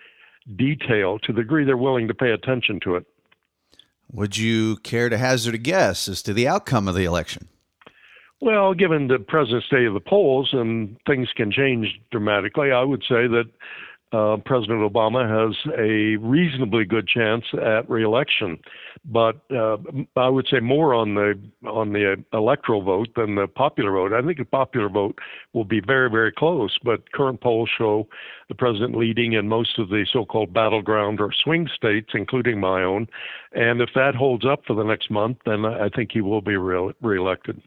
detail 0.56 1.18
to 1.20 1.32
the 1.32 1.40
degree 1.40 1.64
they're 1.64 1.76
willing 1.76 2.08
to 2.08 2.14
pay 2.14 2.32
attention 2.32 2.80
to 2.84 2.96
it. 2.96 3.06
Would 4.12 4.36
you 4.36 4.76
care 4.76 5.08
to 5.08 5.16
hazard 5.16 5.54
a 5.54 5.58
guess 5.58 6.06
as 6.06 6.22
to 6.22 6.34
the 6.34 6.46
outcome 6.46 6.86
of 6.86 6.94
the 6.94 7.04
election? 7.04 7.48
Well, 8.44 8.74
given 8.74 9.08
the 9.08 9.20
present 9.20 9.64
state 9.64 9.86
of 9.86 9.94
the 9.94 10.00
polls 10.00 10.50
and 10.52 10.98
things 11.06 11.30
can 11.34 11.50
change 11.50 11.98
dramatically, 12.10 12.72
I 12.72 12.82
would 12.82 13.00
say 13.08 13.26
that 13.26 13.44
uh, 14.12 14.36
President 14.44 14.80
Obama 14.80 15.24
has 15.26 15.56
a 15.78 16.16
reasonably 16.16 16.84
good 16.84 17.08
chance 17.08 17.46
at 17.54 17.88
reelection. 17.88 18.58
But 19.06 19.40
uh, 19.50 19.78
I 20.14 20.28
would 20.28 20.46
say 20.50 20.60
more 20.60 20.92
on 20.92 21.14
the 21.14 21.40
on 21.66 21.94
the 21.94 22.22
electoral 22.34 22.82
vote 22.82 23.08
than 23.16 23.34
the 23.34 23.46
popular 23.46 23.92
vote. 23.92 24.12
I 24.12 24.20
think 24.20 24.36
the 24.36 24.44
popular 24.44 24.90
vote 24.90 25.18
will 25.54 25.64
be 25.64 25.80
very 25.80 26.10
very 26.10 26.30
close. 26.30 26.76
But 26.84 27.12
current 27.12 27.40
polls 27.40 27.70
show 27.78 28.06
the 28.50 28.54
president 28.54 28.94
leading 28.94 29.32
in 29.32 29.48
most 29.48 29.78
of 29.78 29.88
the 29.88 30.04
so-called 30.12 30.52
battleground 30.52 31.18
or 31.18 31.30
swing 31.32 31.66
states, 31.74 32.10
including 32.12 32.60
my 32.60 32.82
own. 32.82 33.06
And 33.52 33.80
if 33.80 33.88
that 33.94 34.14
holds 34.14 34.44
up 34.44 34.66
for 34.66 34.76
the 34.76 34.84
next 34.84 35.10
month, 35.10 35.38
then 35.46 35.64
I 35.64 35.88
think 35.88 36.10
he 36.12 36.20
will 36.20 36.42
be 36.42 36.58
re- 36.58 36.92
reelected. 37.00 37.62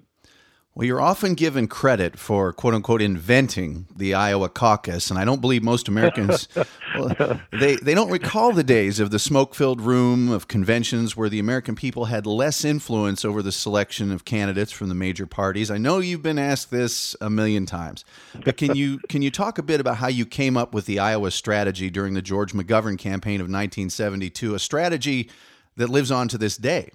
Well, 0.78 0.86
you're 0.86 1.02
often 1.02 1.34
given 1.34 1.68
credit 1.68 2.20
for 2.20 2.54
quote 2.54 2.76
unquote 2.76 3.02
inventing 3.02 3.88
the 3.96 4.14
Iowa 4.14 4.48
caucus, 4.48 5.10
and 5.10 5.18
I 5.18 5.26
don't 5.26 5.42
believe 5.42 5.64
most 5.64 5.88
Americans 5.88 6.48
well, 6.96 7.42
they 7.52 7.78
they 7.78 7.96
don't 7.96 8.12
recall 8.12 8.54
the 8.54 8.64
days 8.64 9.00
of 9.00 9.10
the 9.10 9.18
smoke-filled 9.18 9.82
room 9.82 10.30
of 10.30 10.48
conventions 10.48 11.18
where 11.18 11.30
the 11.30 11.40
American 11.40 11.74
people 11.74 12.06
had 12.06 12.28
less 12.28 12.64
influence 12.64 13.26
over 13.26 13.42
the 13.42 13.52
selection 13.52 14.12
of 14.12 14.24
candidates 14.24 14.72
from 14.72 14.88
the 14.88 14.94
major 14.94 15.26
parties. 15.26 15.72
I 15.72 15.80
know 15.80 15.98
you've 15.98 16.22
been 16.22 16.38
asked 16.38 16.70
this 16.70 17.16
a 17.22 17.30
million 17.32 17.66
times, 17.66 18.06
but 18.46 18.56
can 18.56 18.76
you 18.76 19.00
can 19.10 19.24
you 19.24 19.32
talk 19.32 19.58
a 19.58 19.64
bit 19.64 19.80
about 19.80 19.98
how 19.98 20.10
you 20.10 20.28
came 20.28 20.56
up 20.56 20.76
with 20.76 20.86
the 20.86 21.00
Iowa 21.00 21.32
strategy 21.32 21.90
during 21.90 22.14
the 22.14 22.22
George 22.22 22.54
McGovern 22.54 23.00
campaign 23.00 23.42
of 23.42 23.46
1972, 23.46 24.54
a 24.54 24.60
strategy 24.60 25.28
that 25.76 25.90
lives 25.90 26.12
on 26.12 26.28
to 26.28 26.38
this 26.38 26.56
day? 26.56 26.92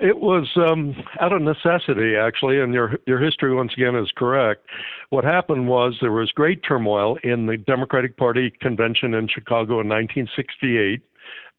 It 0.00 0.20
was 0.20 0.48
um, 0.56 0.94
out 1.20 1.32
of 1.32 1.42
necessity, 1.42 2.14
actually, 2.16 2.60
and 2.60 2.72
your 2.72 2.98
your 3.06 3.18
history 3.20 3.54
once 3.54 3.72
again 3.72 3.96
is 3.96 4.10
correct. 4.16 4.64
What 5.10 5.24
happened 5.24 5.68
was 5.68 5.96
there 6.00 6.12
was 6.12 6.30
great 6.30 6.62
turmoil 6.62 7.16
in 7.24 7.46
the 7.46 7.56
Democratic 7.56 8.16
Party 8.16 8.52
convention 8.60 9.14
in 9.14 9.28
Chicago 9.28 9.80
in 9.80 9.88
1968. 9.88 11.02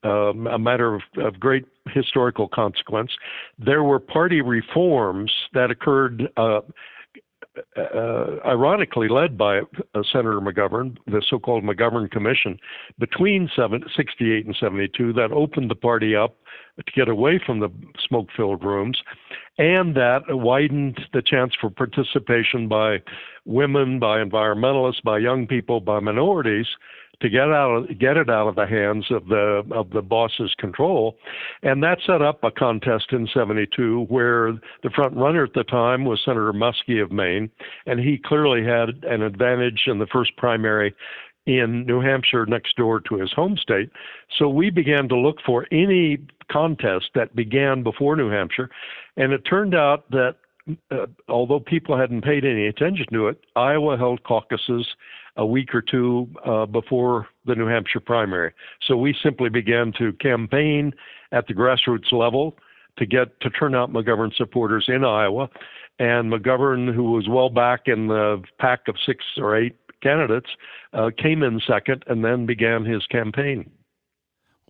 Um, 0.02 0.48
a 0.48 0.58
matter 0.58 0.96
of, 0.96 1.02
of, 1.18 1.42
great 1.42 1.66
historical 1.94 2.48
consequence. 2.48 3.12
There 3.58 3.84
were 3.84 4.00
party 4.00 4.40
reforms 4.40 5.30
that 5.54 5.72
occurred 5.72 6.30
uh, 6.38 6.62
uh, 7.78 8.38
ironically 8.46 9.08
led 9.08 9.38
by 9.38 9.60
uh, 9.60 9.64
Senator 10.12 10.40
McGovern, 10.40 10.98
the 11.08 11.22
so-called 11.28 11.64
McGovern 11.64 12.10
Commission, 12.10 12.58
between 13.00 13.50
68 13.56 14.46
and 14.46 14.56
72 14.60 15.14
that 15.14 15.32
opened 15.32 15.70
the 15.70 15.76
party 15.76 16.16
up 16.16 16.36
to 16.78 16.92
get 16.94 17.10
away 17.10 17.42
from 17.46 17.60
the 17.60 17.70
smoke-filled 18.08 18.64
rooms, 18.64 18.98
and 19.58 19.96
that 19.96 20.22
widened 20.30 21.00
the 21.14 21.22
chance 21.22 21.54
for 21.60 21.70
participation 21.70 22.68
by 22.68 23.02
women, 23.46 24.00
by 24.00 24.24
environmentalists, 24.24 25.04
by 25.04 25.18
young 25.18 25.48
people, 25.48 25.80
by 25.82 26.00
minorities 26.00 26.68
to 27.22 27.30
get 27.30 27.50
out 27.50 27.86
get 28.00 28.18
it 28.18 28.30
out 28.30 28.48
of 28.48 28.56
the 28.56 28.66
hands 28.66 29.06
of 29.10 29.28
the 29.28 29.64
of 29.72 29.90
the 29.90 30.02
boss's 30.02 30.54
control. 30.58 31.18
And 31.64 31.84
that 31.84 32.00
set 32.06 32.22
up 32.22 32.44
a 32.44 32.52
contest 32.52 33.08
in 33.12 33.28
72 33.34 34.06
where 34.10 34.54
the 34.84 34.90
front 34.96 35.16
runner 35.16 35.44
at 35.44 35.54
the 35.54 35.64
time 35.64 36.06
was 36.06 36.22
Senator 36.24 36.54
Muskie 36.54 37.02
of 37.02 37.12
Maine 37.12 37.50
and 37.86 38.00
he 38.00 38.18
clearly 38.18 38.64
had 38.64 39.04
an 39.04 39.22
advantage 39.22 39.84
in 39.88 40.00
the 40.00 40.08
first 40.08 40.36
primary 40.38 40.94
in 41.46 41.86
New 41.86 42.00
Hampshire 42.00 42.46
next 42.46 42.76
door 42.76 43.00
to 43.02 43.16
his 43.16 43.32
home 43.34 43.58
state. 43.58 43.90
So 44.38 44.48
we 44.48 44.70
began 44.70 45.10
to 45.10 45.18
look 45.18 45.38
for 45.46 45.66
any 45.72 46.20
contest 46.52 47.10
that 47.16 47.36
began 47.36 47.84
before 47.84 48.16
New 48.16 48.30
Hampshire 48.30 48.70
and 49.18 49.34
it 49.34 49.42
turned 49.42 49.76
out 49.76 50.10
that 50.12 50.36
uh, 50.92 51.08
although 51.28 51.60
people 51.60 51.98
hadn't 51.98 52.24
paid 52.24 52.46
any 52.46 52.68
attention 52.68 53.06
to 53.12 53.28
it, 53.28 53.40
Iowa 53.56 53.98
held 53.98 54.24
caucuses 54.24 54.88
a 55.40 55.46
week 55.46 55.74
or 55.74 55.82
two 55.82 56.30
uh, 56.46 56.66
before 56.66 57.28
the 57.46 57.56
New 57.56 57.66
Hampshire 57.66 58.02
primary. 58.02 58.52
So 58.86 58.98
we 58.98 59.16
simply 59.24 59.50
began 59.50 59.94
to 59.98 60.12
campaign 60.14 60.94
at 61.32 61.48
the 61.48 61.54
grassroots 61.54 62.12
level 62.12 62.58
to 62.98 63.06
get 63.06 63.40
to 63.40 63.50
turn 63.50 63.74
out 63.74 63.92
McGovern 63.92 64.36
supporters 64.36 64.86
in 64.90 65.06
Iowa. 65.06 65.50
And 65.98 66.32
McGovern, 66.32 66.94
who 66.94 67.12
was 67.12 67.30
well 67.30 67.50
back 67.50 67.84
in 67.86 68.08
the 68.08 68.44
pack 68.60 68.90
of 68.90 68.96
six 69.06 69.24
or 69.38 69.56
eight 69.56 69.78
candidates, 70.04 70.50
uh, 70.94 71.10
came 71.18 71.42
in 71.42 71.62
second 71.66 72.04
and 72.08 72.24
then 72.24 72.46
began 72.46 72.84
his 72.84 73.06
campaign. 73.06 73.70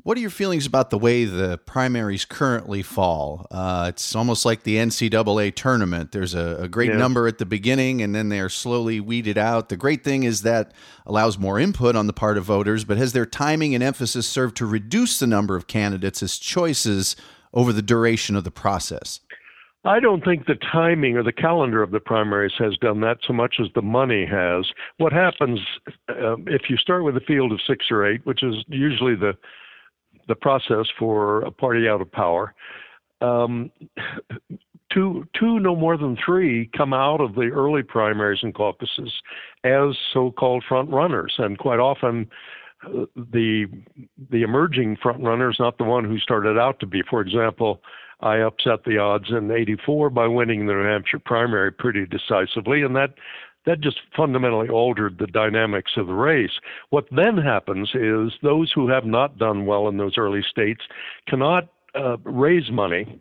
What 0.04 0.18
are 0.18 0.22
your 0.22 0.30
feelings 0.30 0.66
about 0.66 0.92
the 0.92 0.98
way 0.98 1.26
the 1.26 1.58
primaries 1.58 2.24
currently 2.24 2.82
fall? 2.82 3.48
Uh, 3.52 3.88
it's 3.90 4.16
almost 4.16 4.46
like 4.46 4.64
the 4.64 4.78
NCAA 4.78 5.54
tournament. 5.56 6.14
There's 6.14 6.34
a, 6.34 6.58
a 6.62 6.68
great 6.70 6.92
yeah. 6.92 6.98
number 6.98 7.28
at 7.28 7.38
the 7.38 7.46
beginning, 7.46 8.02
and 8.02 8.16
then 8.16 8.30
they 8.30 8.40
are 8.40 8.48
slowly 8.48 9.02
weeded 9.02 9.38
out. 9.38 9.68
The 9.68 9.76
great 9.76 10.06
thing 10.06 10.24
is 10.24 10.44
that 10.44 10.72
allows 11.06 11.38
more 11.38 11.60
input 11.60 11.98
on 11.98 12.08
the 12.08 12.14
part 12.14 12.38
of 12.38 12.46
voters, 12.46 12.86
but 12.86 12.98
has 12.98 13.12
their 13.12 13.26
timing 13.26 13.76
and 13.76 13.84
emphasis 13.84 14.26
served 14.26 14.56
to 14.58 14.66
reduce 14.66 15.20
the 15.20 15.28
number 15.28 15.58
of 15.58 15.68
candidates 15.68 16.24
as 16.24 16.38
choices 16.38 17.18
over 17.54 17.74
the 17.74 17.82
duration 17.82 18.38
of 18.38 18.46
the 18.46 18.52
process? 18.52 19.20
I 19.84 20.00
don't 20.00 20.24
think 20.24 20.46
the 20.46 20.58
timing 20.72 21.18
or 21.18 21.24
the 21.24 21.34
calendar 21.34 21.84
of 21.84 21.92
the 21.92 22.00
primaries 22.00 22.54
has 22.58 22.78
done 22.78 23.02
that 23.02 23.18
so 23.28 23.34
much 23.34 23.56
as 23.60 23.68
the 23.76 23.82
money 23.82 24.26
has. 24.26 24.66
What 24.98 25.12
happens 25.12 25.60
uh, 26.08 26.38
if 26.48 26.70
you 26.70 26.78
start 26.78 27.04
with 27.04 27.18
a 27.18 27.22
field 27.22 27.52
of 27.52 27.60
six 27.68 27.86
or 27.92 28.06
eight, 28.06 28.26
which 28.26 28.44
is 28.44 28.56
usually 28.68 29.16
the 29.16 29.34
the 30.30 30.36
process 30.36 30.86
for 30.98 31.42
a 31.42 31.52
party 31.52 31.90
out 31.90 32.00
of 32.00 32.10
power. 32.10 32.54
Um, 33.20 33.72
two, 34.94 35.28
two, 35.38 35.60
no 35.60 35.76
more 35.76 35.98
than 35.98 36.18
three, 36.26 36.70
come 36.78 36.94
out 36.94 37.20
of 37.20 37.36
the 37.36 37.50
early 37.54 37.84
primaries 37.84 38.40
and 38.42 38.54
caucuses 38.54 39.12
as 39.66 39.98
so-called 40.14 40.64
front 40.70 40.90
runners, 40.90 41.34
and 41.38 41.58
quite 41.58 41.80
often. 41.80 42.30
Uh, 42.82 43.04
the 43.34 43.66
the 44.32 44.42
emerging 44.42 44.96
front 45.04 45.22
runner 45.22 45.52
is 45.52 45.58
not 45.60 45.78
the 45.78 45.84
one 45.84 46.06
who 46.06 46.18
started 46.20 46.58
out 46.58 46.80
to 46.80 46.86
be. 46.86 47.02
For 47.10 47.20
example, 47.20 47.82
I 48.22 48.38
upset 48.38 48.86
the 48.86 48.98
odds 48.98 49.26
in 49.32 49.52
'84 49.52 50.10
by 50.12 50.28
winning 50.28 50.66
the 50.66 50.72
New 50.72 50.86
Hampshire 50.86 51.20
primary 51.20 51.74
pretty 51.74 52.06
decisively, 52.06 52.84
and 52.84 52.96
that 52.96 53.16
that 53.66 53.82
just 53.82 54.00
fundamentally 54.16 54.70
altered 54.70 55.18
the 55.18 55.28
dynamics 55.28 55.92
of 55.98 56.08
the 56.08 56.14
race. 56.14 56.52
What 56.90 57.06
then 57.12 57.38
happens 57.38 57.90
is 57.94 58.32
those 58.42 58.72
who 58.74 58.90
have 58.90 59.06
not 59.06 59.38
done 59.38 59.66
well 59.66 59.88
in 59.88 59.98
those 59.98 60.18
early 60.18 60.44
states 60.50 60.82
cannot 61.28 61.70
uh, 61.96 62.18
raise 62.24 62.72
money 62.72 63.20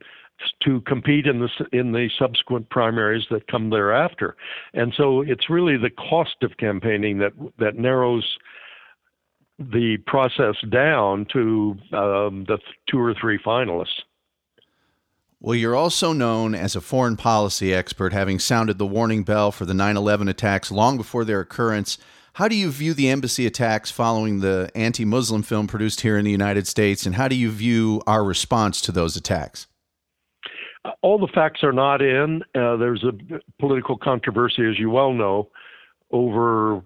to 0.63 0.81
compete 0.83 1.27
in 1.27 1.41
the 1.41 1.49
in 1.73 1.93
the 1.93 2.09
subsequent 2.19 2.71
primaries 2.71 3.25
that 3.31 3.49
come 3.49 3.71
thereafter, 3.71 4.37
and 4.73 4.95
so 4.97 5.23
it's 5.23 5.51
really 5.51 5.77
the 5.77 5.91
cost 5.91 6.37
of 6.43 6.57
campaigning 6.59 7.19
that 7.19 7.33
that 7.59 7.77
narrows 7.77 8.25
the 9.59 9.97
process 10.07 10.55
down 10.71 11.27
to 11.33 11.75
um, 11.93 12.45
the 12.47 12.59
two 12.89 13.01
or 13.01 13.15
three 13.21 13.39
finalists. 13.39 14.03
Well, 15.41 15.55
you're 15.55 15.77
also 15.77 16.13
known 16.13 16.57
as 16.57 16.75
a 16.75 16.81
foreign 16.81 17.17
policy 17.17 17.73
expert, 17.73 18.13
having 18.13 18.41
sounded 18.41 18.79
the 18.79 18.87
warning 18.87 19.23
bell 19.23 19.53
for 19.53 19.65
the 19.65 19.75
9 19.75 19.97
11 19.97 20.27
attacks 20.27 20.73
long 20.73 20.97
before 20.97 21.25
their 21.25 21.41
occurrence. 21.41 21.97
How 22.35 22.49
do 22.49 22.57
you 22.57 22.71
view 22.73 22.93
the 22.93 23.09
embassy 23.09 23.47
attacks 23.47 23.91
following 23.91 24.41
the 24.41 24.69
anti 24.75 25.05
Muslim 25.05 25.45
film 25.45 25.69
produced 25.69 26.01
here 26.01 26.19
in 26.19 26.25
the 26.25 26.33
United 26.33 26.67
States, 26.67 27.07
and 27.07 27.15
how 27.15 27.29
do 27.29 27.37
you 27.37 27.53
view 27.53 28.03
our 28.05 28.25
response 28.25 28.81
to 28.81 28.93
those 28.93 29.17
attacks? 29.17 29.69
All 31.03 31.19
the 31.19 31.29
facts 31.33 31.63
are 31.63 31.73
not 31.73 32.03
in. 32.03 32.43
Uh, 32.57 32.77
there's 32.77 33.05
a 33.05 33.13
political 33.61 33.97
controversy, 33.97 34.69
as 34.69 34.77
you 34.77 34.91
well 34.91 35.13
know, 35.13 35.51
over 36.11 36.83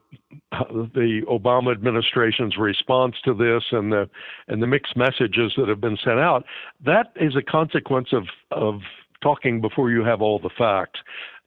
the 0.50 1.23
Obama 1.31 1.73
administration's 1.73 2.57
response 2.57 3.14
to 3.25 3.35
this 3.35 3.62
and 3.71 3.93
the 3.93 4.09
and 4.49 4.62
the 4.62 4.67
mixed 4.67 4.97
messages 4.97 5.52
that 5.57 5.69
have 5.69 5.81
been 5.81 5.99
sent 6.05 6.19
out. 6.19 6.45
That 6.85 7.12
is 7.17 7.37
a 7.37 7.43
consequence 7.43 8.09
of 8.12 8.25
of 8.50 8.81
talking 9.23 9.61
before 9.61 9.91
you 9.91 10.02
have 10.02 10.21
all 10.21 10.38
the 10.38 10.50
facts 10.59 11.00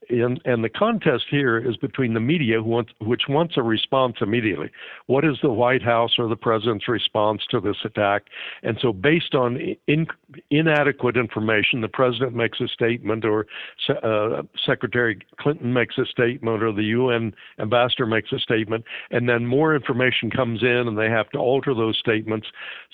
and, 0.09 0.39
and 0.45 0.63
the 0.63 0.69
contest 0.69 1.25
here 1.29 1.57
is 1.57 1.77
between 1.77 2.13
the 2.13 2.19
media, 2.19 2.61
wants, 2.61 2.91
which 2.99 3.23
wants 3.27 3.55
a 3.57 3.63
response 3.63 4.17
immediately. 4.21 4.69
What 5.07 5.25
is 5.25 5.37
the 5.41 5.51
White 5.51 5.81
House 5.81 6.15
or 6.17 6.27
the 6.27 6.35
president's 6.35 6.87
response 6.87 7.41
to 7.51 7.59
this 7.59 7.77
attack? 7.83 8.23
And 8.63 8.77
so, 8.81 8.93
based 8.93 9.35
on 9.35 9.75
in, 9.87 10.07
inadequate 10.51 11.17
information, 11.17 11.81
the 11.81 11.87
president 11.87 12.35
makes 12.35 12.59
a 12.61 12.67
statement, 12.67 13.25
or 13.25 13.47
uh, 13.89 14.43
Secretary 14.65 15.19
Clinton 15.39 15.73
makes 15.73 15.97
a 15.97 16.05
statement, 16.05 16.63
or 16.63 16.71
the 16.71 16.83
UN 16.83 17.33
ambassador 17.59 18.05
makes 18.05 18.31
a 18.31 18.39
statement, 18.39 18.83
and 19.11 19.27
then 19.27 19.45
more 19.45 19.75
information 19.75 20.29
comes 20.29 20.61
in, 20.63 20.87
and 20.87 20.97
they 20.97 21.09
have 21.09 21.29
to 21.29 21.39
alter 21.39 21.73
those 21.73 21.97
statements. 21.97 22.47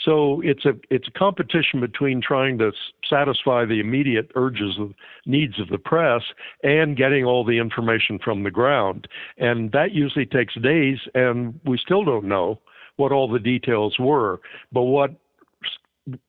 So 0.03 0.41
it's 0.43 0.65
a 0.65 0.73
it's 0.89 1.07
a 1.07 1.19
competition 1.19 1.79
between 1.79 2.21
trying 2.21 2.57
to 2.59 2.71
satisfy 3.09 3.65
the 3.65 3.79
immediate 3.79 4.31
urges 4.35 4.77
of 4.79 4.93
needs 5.25 5.59
of 5.59 5.67
the 5.69 5.77
press 5.77 6.21
and 6.63 6.97
getting 7.01 7.25
all 7.25 7.43
the 7.43 7.57
information 7.57 8.19
from 8.23 8.43
the 8.43 8.51
ground. 8.51 9.07
And 9.37 9.71
that 9.71 9.91
usually 9.91 10.27
takes 10.27 10.53
days, 10.61 10.99
and 11.15 11.59
we 11.65 11.79
still 11.79 12.03
don't 12.03 12.25
know 12.25 12.59
what 12.97 13.11
all 13.11 13.27
the 13.27 13.39
details 13.39 13.95
were. 13.97 14.39
But 14.71 14.83
what 14.83 15.11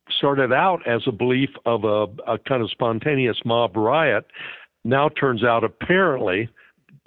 started 0.09 0.51
out 0.51 0.81
as 0.87 1.03
a 1.07 1.13
belief 1.13 1.51
of 1.67 1.85
a, 1.85 2.07
a 2.27 2.39
kind 2.39 2.63
of 2.63 2.71
spontaneous 2.71 3.37
mob 3.45 3.77
riot 3.77 4.25
now 4.85 5.11
turns 5.11 5.45
out 5.45 5.63
apparently 5.63 6.49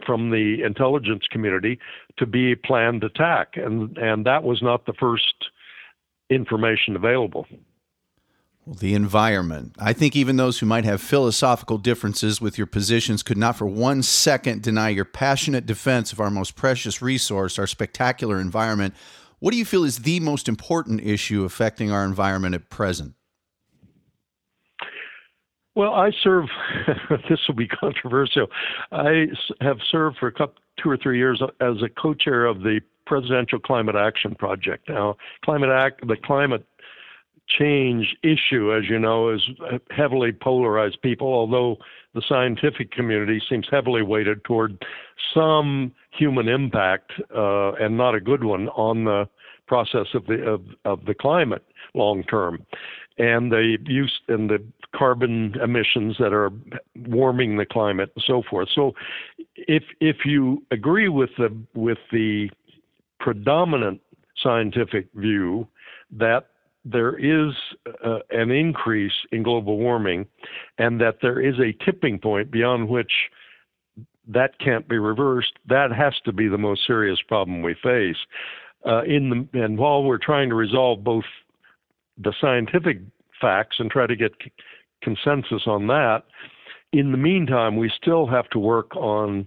from 0.05 0.29
the 0.29 0.61
intelligence 0.63 1.23
community 1.31 1.79
to 2.17 2.27
be 2.27 2.51
a 2.51 2.57
planned 2.57 3.03
attack, 3.03 3.53
and 3.55 3.97
and 3.97 4.25
that 4.25 4.43
was 4.43 4.61
not 4.61 4.85
the 4.85 4.93
first 4.99 5.35
information 6.29 6.95
available. 6.95 7.45
The 8.67 8.95
environment. 8.95 9.75
I 9.77 9.93
think 9.93 10.15
even 10.15 10.37
those 10.37 10.59
who 10.59 10.65
might 10.65 10.85
have 10.85 10.99
philosophical 10.99 11.77
differences 11.77 12.41
with 12.41 12.57
your 12.57 12.65
positions 12.65 13.21
could 13.21 13.37
not 13.37 13.55
for 13.55 13.67
one 13.67 14.01
second 14.01 14.63
deny 14.63 14.89
your 14.89 15.05
passionate 15.05 15.67
defense 15.67 16.11
of 16.11 16.19
our 16.19 16.31
most 16.31 16.55
precious 16.55 16.99
resource, 16.99 17.59
our 17.59 17.67
spectacular 17.67 18.39
environment. 18.39 18.95
What 19.37 19.51
do 19.51 19.57
you 19.57 19.65
feel 19.65 19.83
is 19.83 19.99
the 19.99 20.19
most 20.19 20.49
important 20.49 21.01
issue 21.01 21.43
affecting 21.43 21.91
our 21.91 22.03
environment 22.03 22.55
at 22.55 22.71
present? 22.71 23.13
Well, 25.75 25.93
I 25.93 26.11
serve. 26.23 26.45
this 27.29 27.39
will 27.47 27.55
be 27.55 27.67
controversial. 27.67 28.47
I 28.91 29.27
have 29.61 29.77
served 29.91 30.17
for 30.17 30.27
a 30.27 30.31
couple, 30.31 30.55
two 30.81 30.89
or 30.89 30.97
three 30.97 31.17
years 31.17 31.41
as 31.61 31.83
a 31.83 31.89
co-chair 31.89 32.45
of 32.45 32.61
the 32.61 32.79
Presidential 33.05 33.59
Climate 33.59 33.95
Action 33.95 34.35
Project. 34.35 34.89
Now, 34.89 35.17
climate 35.43 35.69
act, 35.69 36.07
the 36.07 36.17
climate 36.17 36.65
change 37.47 38.15
issue, 38.23 38.73
as 38.73 38.89
you 38.89 38.99
know, 38.99 39.29
is 39.29 39.41
heavily 39.91 40.31
polarized 40.31 41.01
people, 41.01 41.27
although 41.27 41.77
the 42.13 42.23
scientific 42.27 42.91
community 42.91 43.41
seems 43.49 43.67
heavily 43.69 44.01
weighted 44.01 44.43
toward 44.43 44.83
some 45.33 45.91
human 46.11 46.47
impact 46.47 47.11
uh, 47.35 47.73
and 47.73 47.97
not 47.97 48.15
a 48.15 48.19
good 48.19 48.43
one 48.43 48.69
on 48.69 49.03
the 49.03 49.27
process 49.67 50.07
of 50.13 50.25
the 50.27 50.41
of, 50.45 50.61
of 50.85 51.05
the 51.05 51.13
climate 51.13 51.63
long 51.93 52.23
term. 52.23 52.65
And 53.17 53.51
the 53.51 53.77
use 53.85 54.19
and 54.27 54.49
the 54.49 54.61
carbon 54.93 55.55
emissions 55.63 56.17
that 56.19 56.33
are 56.33 56.51
warming 57.07 57.57
the 57.57 57.65
climate 57.65 58.11
and 58.15 58.23
so 58.25 58.43
forth. 58.49 58.69
So 58.73 58.93
if 59.55 59.83
if 59.99 60.17
you 60.25 60.63
agree 60.71 61.09
with 61.09 61.29
the 61.37 61.55
with 61.73 61.99
the 62.11 62.49
predominant 63.19 64.01
scientific 64.37 65.07
view 65.15 65.67
that 66.11 66.47
there 66.85 67.17
is 67.17 67.53
uh, 68.05 68.19
an 68.29 68.51
increase 68.51 69.13
in 69.31 69.41
global 69.41 69.77
warming 69.77 70.27
and 70.77 71.01
that 71.01 71.17
there 71.21 71.41
is 71.41 71.55
a 71.59 71.73
tipping 71.83 72.19
point 72.19 72.51
beyond 72.51 72.87
which 72.87 73.11
that 74.27 74.57
can't 74.59 74.87
be 74.87 74.97
reversed, 74.97 75.53
that 75.67 75.91
has 75.91 76.13
to 76.25 76.31
be 76.31 76.47
the 76.47 76.57
most 76.57 76.85
serious 76.85 77.19
problem 77.27 77.61
we 77.61 77.75
face. 77.83 78.17
Uh, 78.85 79.03
in 79.03 79.47
the, 79.51 79.63
and 79.63 79.77
while 79.77 80.03
we're 80.03 80.19
trying 80.19 80.49
to 80.49 80.55
resolve 80.55 81.03
both 81.03 81.25
the 82.17 82.33
scientific 82.39 82.99
facts 83.41 83.77
and 83.79 83.89
try 83.89 84.05
to 84.07 84.15
get 84.15 84.31
c- 84.43 84.51
consensus 85.01 85.63
on 85.65 85.87
that, 85.87 86.23
in 86.93 87.11
the 87.11 87.17
meantime, 87.17 87.77
we 87.77 87.91
still 88.01 88.25
have 88.27 88.47
to 88.49 88.59
work 88.59 88.95
on 88.95 89.45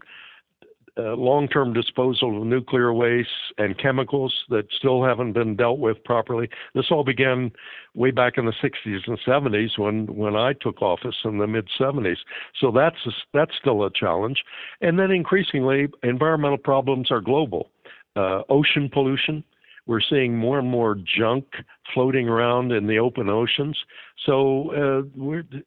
uh, 0.98 1.14
long-term 1.14 1.72
disposal 1.72 2.38
of 2.38 2.46
nuclear 2.46 2.92
waste 2.92 3.28
and 3.56 3.78
chemicals 3.78 4.34
that 4.48 4.66
still 4.76 5.04
haven't 5.04 5.32
been 5.32 5.54
dealt 5.54 5.78
with 5.78 6.02
properly. 6.04 6.48
This 6.74 6.86
all 6.90 7.04
began 7.04 7.52
way 7.94 8.10
back 8.10 8.36
in 8.36 8.46
the 8.46 8.52
60s 8.52 9.06
and 9.06 9.18
70s 9.26 9.78
when 9.78 10.06
when 10.06 10.34
I 10.34 10.54
took 10.54 10.82
office 10.82 11.16
in 11.24 11.38
the 11.38 11.46
mid 11.46 11.68
70s. 11.80 12.16
So 12.60 12.72
that's 12.72 12.96
a, 13.06 13.10
that's 13.32 13.52
still 13.60 13.84
a 13.84 13.90
challenge. 13.92 14.42
And 14.80 14.98
then 14.98 15.10
increasingly, 15.10 15.88
environmental 16.02 16.58
problems 16.58 17.10
are 17.10 17.20
global. 17.20 17.70
Uh, 18.16 18.42
ocean 18.48 18.90
pollution. 18.92 19.44
We're 19.86 20.00
seeing 20.00 20.36
more 20.36 20.58
and 20.58 20.68
more 20.68 20.96
junk 20.96 21.46
floating 21.94 22.28
around 22.28 22.72
in 22.72 22.86
the 22.86 22.98
open 22.98 23.30
oceans. 23.30 23.78
So 24.26 24.72
uh, 24.74 25.22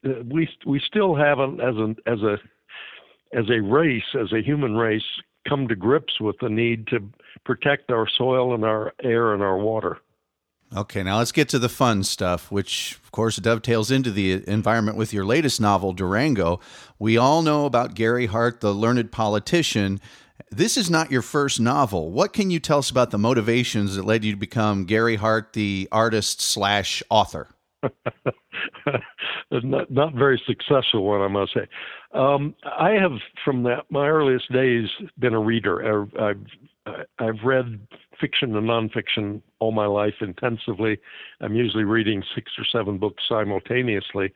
uh, 0.09 0.23
we 0.25 0.47
we 0.65 0.81
still 0.85 1.15
haven't, 1.15 1.59
as 1.61 1.75
a 1.75 1.95
as 2.05 2.21
a 2.21 2.37
as 3.33 3.49
a 3.49 3.61
race, 3.61 4.15
as 4.19 4.31
a 4.33 4.41
human 4.41 4.75
race, 4.75 5.03
come 5.47 5.67
to 5.67 5.75
grips 5.75 6.19
with 6.19 6.35
the 6.41 6.49
need 6.49 6.87
to 6.87 6.99
protect 7.45 7.91
our 7.91 8.07
soil 8.17 8.53
and 8.53 8.63
our 8.63 8.93
air 9.03 9.33
and 9.33 9.41
our 9.41 9.57
water. 9.57 9.97
Okay, 10.75 11.03
now 11.03 11.17
let's 11.17 11.33
get 11.33 11.49
to 11.49 11.59
the 11.59 11.67
fun 11.67 12.03
stuff, 12.03 12.49
which 12.49 12.97
of 13.03 13.11
course 13.11 13.35
dovetails 13.35 13.91
into 13.91 14.09
the 14.09 14.47
environment 14.47 14.97
with 14.97 15.11
your 15.11 15.25
latest 15.25 15.59
novel, 15.59 15.91
Durango. 15.91 16.61
We 16.97 17.17
all 17.17 17.41
know 17.41 17.65
about 17.65 17.93
Gary 17.93 18.27
Hart, 18.27 18.61
the 18.61 18.73
learned 18.73 19.11
politician. 19.11 19.99
This 20.49 20.77
is 20.77 20.89
not 20.89 21.11
your 21.11 21.21
first 21.21 21.59
novel. 21.59 22.11
What 22.11 22.31
can 22.31 22.51
you 22.51 22.59
tell 22.61 22.77
us 22.77 22.89
about 22.89 23.11
the 23.11 23.17
motivations 23.17 23.97
that 23.97 24.05
led 24.05 24.23
you 24.23 24.31
to 24.31 24.37
become 24.37 24.85
Gary 24.85 25.17
Hart, 25.17 25.51
the 25.53 25.89
artist 25.91 26.39
slash 26.39 27.03
author? 27.09 27.49
not, 29.51 29.91
not 29.91 30.13
very 30.13 30.41
successful 30.47 31.03
one, 31.03 31.21
I 31.21 31.27
must 31.27 31.53
say. 31.53 31.67
Um, 32.13 32.55
I 32.65 32.91
have, 32.91 33.13
from 33.43 33.63
that, 33.63 33.85
my 33.89 34.07
earliest 34.07 34.51
days, 34.51 34.87
been 35.19 35.33
a 35.33 35.39
reader. 35.39 36.05
I've, 36.19 36.37
I've 37.19 37.43
read 37.43 37.79
fiction 38.19 38.55
and 38.55 38.67
nonfiction 38.67 39.41
all 39.59 39.71
my 39.71 39.85
life 39.85 40.15
intensively. 40.21 40.97
I'm 41.39 41.55
usually 41.55 41.83
reading 41.85 42.23
six 42.35 42.51
or 42.57 42.65
seven 42.71 42.97
books 42.97 43.23
simultaneously. 43.29 44.33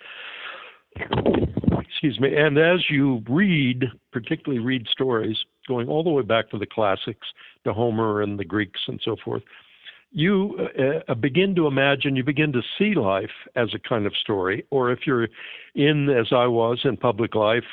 Excuse 0.95 2.19
me. 2.19 2.35
And 2.35 2.57
as 2.57 2.89
you 2.89 3.21
read, 3.29 3.85
particularly 4.11 4.63
read 4.63 4.87
stories, 4.87 5.37
going 5.67 5.87
all 5.87 6.03
the 6.03 6.09
way 6.09 6.23
back 6.23 6.49
to 6.51 6.57
the 6.57 6.65
classics, 6.65 7.27
to 7.65 7.73
Homer 7.73 8.21
and 8.21 8.39
the 8.39 8.45
Greeks 8.45 8.79
and 8.87 9.01
so 9.03 9.15
forth, 9.23 9.43
you 10.15 10.57
uh, 10.79 11.11
uh, 11.11 11.15
begin 11.15 11.53
to 11.55 11.67
imagine, 11.67 12.15
you 12.15 12.23
begin 12.23 12.53
to 12.53 12.61
see 12.77 12.95
life 12.95 13.35
as 13.57 13.73
a 13.73 13.79
kind 13.79 14.05
of 14.05 14.15
story, 14.15 14.65
or 14.71 14.89
if 14.89 14.99
you're 15.05 15.27
in, 15.75 16.09
as 16.09 16.27
I 16.31 16.47
was, 16.47 16.79
in 16.85 16.95
public 16.95 17.35
life, 17.35 17.65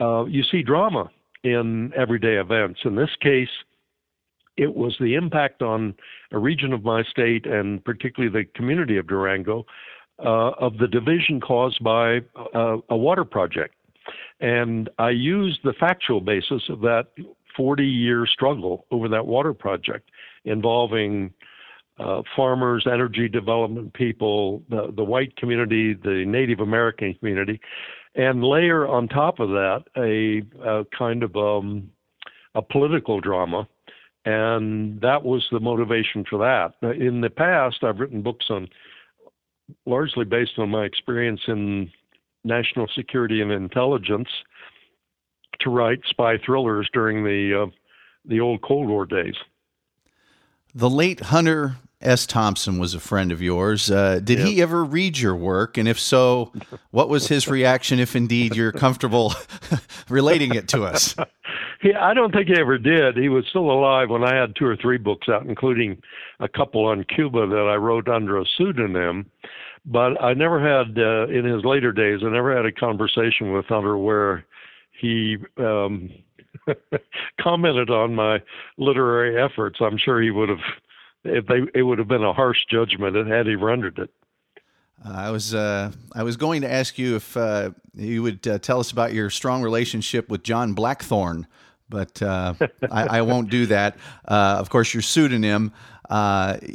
uh, 0.00 0.24
you 0.24 0.42
see 0.42 0.62
drama 0.62 1.10
in 1.44 1.92
everyday 1.94 2.36
events. 2.36 2.80
In 2.86 2.96
this 2.96 3.10
case, 3.20 3.50
it 4.56 4.74
was 4.74 4.96
the 5.00 5.14
impact 5.14 5.60
on 5.60 5.94
a 6.30 6.38
region 6.38 6.72
of 6.72 6.82
my 6.82 7.02
state 7.02 7.44
and 7.44 7.84
particularly 7.84 8.32
the 8.32 8.48
community 8.56 8.96
of 8.96 9.06
Durango 9.06 9.66
uh, 10.18 10.52
of 10.58 10.78
the 10.78 10.88
division 10.88 11.42
caused 11.42 11.84
by 11.84 12.20
uh, 12.54 12.78
a 12.88 12.96
water 12.96 13.24
project. 13.24 13.74
And 14.40 14.88
I 14.98 15.10
used 15.10 15.60
the 15.62 15.74
factual 15.78 16.22
basis 16.22 16.62
of 16.70 16.80
that 16.80 17.08
40 17.54 17.84
year 17.84 18.26
struggle 18.26 18.86
over 18.90 19.08
that 19.08 19.26
water 19.26 19.52
project 19.52 20.10
involving 20.44 21.32
uh, 22.02 22.22
farmers, 22.36 22.86
energy 22.86 23.28
development 23.28 23.94
people, 23.94 24.62
the, 24.68 24.92
the 24.94 25.04
white 25.04 25.36
community, 25.36 25.94
the 25.94 26.24
Native 26.26 26.60
American 26.60 27.14
community, 27.14 27.60
and 28.14 28.44
layer 28.44 28.86
on 28.86 29.08
top 29.08 29.40
of 29.40 29.50
that 29.50 29.84
a, 29.96 30.42
a 30.66 30.84
kind 30.96 31.22
of 31.22 31.36
um, 31.36 31.90
a 32.54 32.62
political 32.62 33.20
drama. 33.20 33.66
And 34.24 35.00
that 35.00 35.24
was 35.24 35.44
the 35.50 35.60
motivation 35.60 36.24
for 36.28 36.38
that. 36.38 36.94
In 36.96 37.20
the 37.20 37.30
past, 37.30 37.82
I've 37.82 37.98
written 37.98 38.22
books 38.22 38.46
on 38.50 38.68
largely 39.86 40.24
based 40.24 40.58
on 40.58 40.70
my 40.70 40.84
experience 40.84 41.40
in 41.48 41.90
national 42.44 42.88
security 42.94 43.40
and 43.40 43.50
intelligence 43.50 44.28
to 45.60 45.70
write 45.70 46.00
spy 46.08 46.38
thrillers 46.44 46.88
during 46.92 47.24
the 47.24 47.62
uh, 47.62 47.70
the 48.24 48.40
old 48.40 48.62
Cold 48.62 48.88
War 48.88 49.06
days. 49.06 49.34
The 50.74 50.90
late 50.90 51.20
Hunter 51.20 51.76
S. 52.02 52.26
Thompson 52.26 52.78
was 52.78 52.94
a 52.94 53.00
friend 53.00 53.32
of 53.32 53.40
yours. 53.40 53.90
Uh, 53.90 54.20
did 54.22 54.38
yep. 54.38 54.48
he 54.48 54.62
ever 54.62 54.84
read 54.84 55.18
your 55.18 55.36
work? 55.36 55.76
And 55.76 55.88
if 55.88 55.98
so, 55.98 56.52
what 56.90 57.08
was 57.08 57.28
his 57.28 57.48
reaction, 57.48 57.98
if 57.98 58.16
indeed 58.16 58.56
you're 58.56 58.72
comfortable 58.72 59.34
relating 60.08 60.54
it 60.54 60.68
to 60.68 60.84
us? 60.84 61.14
He, 61.80 61.92
I 61.92 62.14
don't 62.14 62.32
think 62.32 62.46
he 62.46 62.54
ever 62.60 62.78
did. 62.78 63.16
He 63.16 63.28
was 63.28 63.44
still 63.48 63.68
alive 63.68 64.08
when 64.08 64.22
I 64.22 64.36
had 64.36 64.54
two 64.54 64.66
or 64.66 64.76
three 64.76 64.98
books 64.98 65.28
out, 65.28 65.46
including 65.46 66.00
a 66.38 66.48
couple 66.48 66.84
on 66.84 67.04
Cuba 67.04 67.44
that 67.48 67.68
I 67.68 67.74
wrote 67.74 68.08
under 68.08 68.38
a 68.38 68.44
pseudonym. 68.56 69.28
But 69.84 70.22
I 70.22 70.32
never 70.32 70.60
had, 70.60 70.96
uh, 70.96 71.26
in 71.26 71.44
his 71.44 71.64
later 71.64 71.90
days, 71.90 72.20
I 72.24 72.30
never 72.30 72.56
had 72.56 72.66
a 72.66 72.72
conversation 72.72 73.52
with 73.52 73.66
Hunter 73.66 73.98
where 73.98 74.44
he 74.92 75.38
um, 75.58 76.08
commented 77.40 77.90
on 77.90 78.14
my 78.14 78.40
literary 78.78 79.42
efforts. 79.42 79.78
I'm 79.80 79.98
sure 79.98 80.22
he 80.22 80.30
would 80.30 80.50
have 80.50 80.58
if 81.24 81.46
they 81.46 81.62
it 81.74 81.82
would 81.82 81.98
have 81.98 82.08
been 82.08 82.24
a 82.24 82.32
harsh 82.32 82.64
judgment 82.68 83.16
had 83.28 83.46
he 83.46 83.54
rendered 83.54 83.98
it. 83.98 84.10
Uh, 85.04 85.12
I 85.12 85.30
was 85.30 85.54
uh, 85.54 85.92
I 86.14 86.22
was 86.22 86.36
going 86.36 86.62
to 86.62 86.72
ask 86.72 86.98
you 86.98 87.16
if 87.16 87.36
uh, 87.36 87.70
you 87.94 88.22
would 88.22 88.46
uh, 88.46 88.58
tell 88.58 88.80
us 88.80 88.90
about 88.90 89.12
your 89.12 89.30
strong 89.30 89.62
relationship 89.62 90.28
with 90.28 90.42
John 90.42 90.74
Blackthorn, 90.74 91.46
but 91.88 92.22
uh, 92.22 92.54
I, 92.90 93.18
I, 93.18 93.22
won't 93.22 93.50
do 93.50 93.66
that. 93.66 93.96
Uh, 94.26 94.56
of 94.58 94.70
course, 94.70 94.94
your 94.94 95.02
pseudonym. 95.02 95.72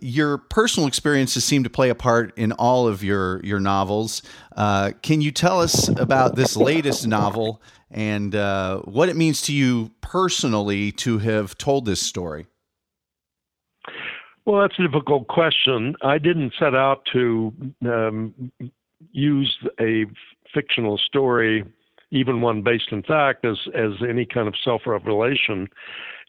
your 0.02 0.38
personal 0.38 0.88
experiences 0.88 1.46
seem 1.46 1.64
to 1.64 1.70
play 1.70 1.90
a 1.90 1.96
part 1.96 2.38
in 2.38 2.52
all 2.54 2.88
of 2.88 3.04
your 3.04 3.44
your 3.46 3.60
novels. 3.60 4.22
can 4.56 5.22
you 5.22 5.32
tell 5.32 5.62
us 5.62 5.88
about 5.88 6.36
this 6.36 6.58
latest 6.58 7.08
novel 7.08 7.62
and 7.90 8.34
what 8.84 9.08
it 9.08 9.16
means 9.16 9.42
to 9.44 9.54
you 9.54 9.92
personally 10.02 10.92
to 10.94 11.20
have 11.20 11.58
told 11.58 11.86
this 11.86 12.02
story? 12.02 12.48
Well, 14.48 14.62
that's 14.62 14.80
a 14.80 14.88
difficult 14.88 15.28
question. 15.28 15.94
I 16.02 16.20
didn't 16.20 16.54
set 16.58 16.74
out 16.74 17.02
to 17.12 17.54
um, 17.84 18.50
use 19.12 19.54
a 19.78 20.06
fictional 20.54 20.98
story 20.98 21.66
even 22.12 22.40
one 22.40 22.62
based 22.62 22.92
in 22.92 23.04
fact, 23.04 23.44
as 23.46 23.58
as 23.76 23.92
any 24.08 24.26
kind 24.26 24.48
of 24.48 24.56
self-revelation. 24.64 25.68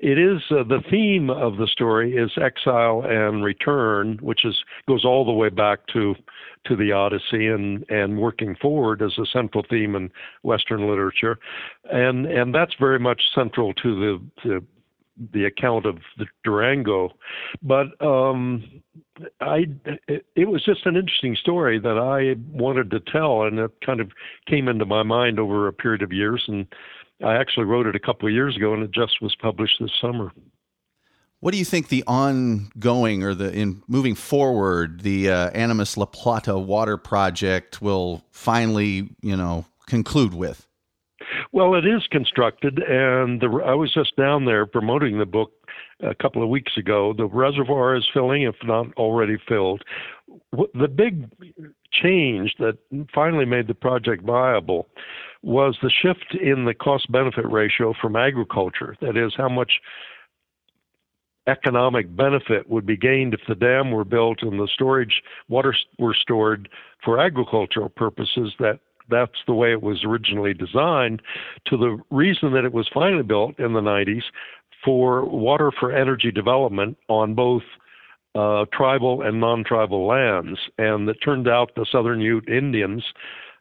It 0.01 0.19
is 0.19 0.43
uh, 0.51 0.65
the 0.65 0.83
theme 0.91 1.31
of 1.31 1.57
the 1.57 1.69
story 1.69 2.17
is 2.17 2.33
exile 2.37 3.05
and 3.09 3.45
return, 3.45 4.19
which 4.21 4.45
is 4.45 4.57
goes 4.89 5.05
all 5.05 5.25
the 5.25 5.33
way 5.33 5.49
back 5.49 5.87
to 5.93 6.15
to 6.67 6.75
the 6.75 6.93
Odyssey 6.93 7.47
and 7.47 7.85
and 7.89 8.19
working 8.19 8.57
forward 8.57 9.03
as 9.03 9.17
a 9.19 9.27
central 9.27 9.65
theme 9.71 9.95
in 9.95 10.11
Western 10.43 10.89
literature, 10.89 11.39
and 11.93 12.27
and 12.27 12.55
that's 12.55 12.75
very 12.81 12.99
much 12.99 13.23
central 13.35 13.73
to 13.75 13.95
the 13.95 14.21
the 14.45 14.65
the 15.33 15.45
account 15.45 15.87
of 15.87 15.99
the 16.17 16.27
Durango, 16.45 17.11
but 17.63 17.87
um, 18.05 18.83
I 19.41 19.67
it, 20.37 20.49
was 20.49 20.65
just 20.65 20.87
an 20.87 20.97
interesting 20.97 21.37
story 21.37 21.79
that 21.79 21.99
I 21.99 22.41
wanted 22.51 22.91
to 22.93 23.01
tell, 23.01 23.43
and 23.43 23.59
it 23.59 23.71
kind 23.85 24.01
of 24.01 24.11
came 24.47 24.69
into 24.69 24.87
my 24.87 25.03
mind 25.03 25.39
over 25.39 25.67
a 25.67 25.73
period 25.73 26.03
of 26.03 26.13
years, 26.13 26.45
and 26.47 26.67
I 27.23 27.35
actually 27.35 27.67
wrote 27.67 27.87
it 27.87 27.97
a 27.97 28.01
couple 28.01 28.29
of 28.29 28.35
years 28.35 28.57
ago, 28.57 28.75
and 28.75 28.83
it 28.83 28.93
just 28.93 29.21
was 29.21 29.35
published 29.35 29.77
this 29.81 29.91
summer. 30.01 30.33
What 31.41 31.53
do 31.53 31.59
you 31.59 31.65
think 31.65 31.89
the 31.89 32.05
ongoing 32.07 33.23
or 33.23 33.35
the 33.35 33.53
in 33.53 33.83
moving 33.87 34.15
forward, 34.15 35.03
the 35.03 35.31
uh, 35.31 35.51
Animas 35.51 35.97
La 35.97 36.07
Plata 36.07 36.59
water 36.59 36.97
project 36.97 37.81
will 37.81 38.25
finally, 38.31 39.11
you 39.21 39.37
know, 39.37 39.65
conclude 39.87 40.35
with? 40.35 40.68
Well, 41.53 41.75
it 41.75 41.87
is 41.87 42.07
constructed, 42.11 42.79
and 42.79 43.41
the, 43.41 43.63
I 43.65 43.75
was 43.75 43.93
just 43.93 44.17
down 44.17 44.45
there 44.45 44.67
promoting 44.67 45.19
the 45.19 45.27
book 45.27 45.53
a 46.03 46.15
couple 46.15 46.43
of 46.43 46.49
weeks 46.49 46.77
ago. 46.77 47.15
The 47.17 47.27
reservoir 47.27 47.97
is 47.97 48.07
filling, 48.13 48.43
if 48.43 48.55
not 48.65 48.93
already 48.97 49.39
filled. 49.49 49.83
The 50.53 50.89
big 50.89 51.31
change 51.91 52.55
that 52.59 52.77
finally 53.15 53.47
made 53.47 53.67
the 53.67 53.75
project 53.75 54.25
viable 54.25 54.89
was 55.43 55.77
the 55.83 55.91
shift 56.03 56.37
in 56.41 56.65
the 56.65 56.75
cost 56.75 57.11
benefit 57.11 57.51
ratio 57.51 57.95
from 58.01 58.17
agriculture. 58.17 58.97
That 59.01 59.17
is, 59.17 59.33
how 59.37 59.49
much 59.49 59.73
economic 61.49 62.15
benefit 62.15 62.69
would 62.69 62.85
be 62.85 62.97
gained 62.97 63.33
if 63.33 63.41
the 63.49 63.55
dam 63.55 63.91
were 63.91 64.05
built 64.05 64.43
and 64.43 64.61
the 64.61 64.69
storage 64.75 65.23
water 65.49 65.75
were 65.99 66.15
stored 66.15 66.69
for 67.03 67.19
agricultural 67.19 67.89
purposes 67.89 68.53
that 68.59 68.81
that's 69.09 69.39
the 69.47 69.55
way 69.55 69.73
it 69.73 69.83
was 69.83 70.05
originally 70.05 70.55
designed 70.55 71.23
to 71.67 71.77
the 71.77 71.99
reason 72.11 72.53
that 72.53 72.65
it 72.65 72.73
was 72.73 72.89
finally 72.93 73.23
built 73.23 73.59
in 73.59 73.73
the 73.73 73.81
90s 73.81 74.23
for 74.85 75.25
water 75.25 75.73
for 75.79 75.93
energy 75.93 76.31
development 76.31 76.97
on 77.09 77.35
both 77.35 77.63
uh, 78.35 78.65
tribal 78.73 79.23
and 79.23 79.41
non 79.41 79.65
tribal 79.65 80.07
lands. 80.07 80.59
And 80.79 81.09
it 81.09 81.17
turned 81.25 81.49
out 81.49 81.73
the 81.75 81.87
Southern 81.91 82.21
Ute 82.21 82.49
Indians 82.49 83.05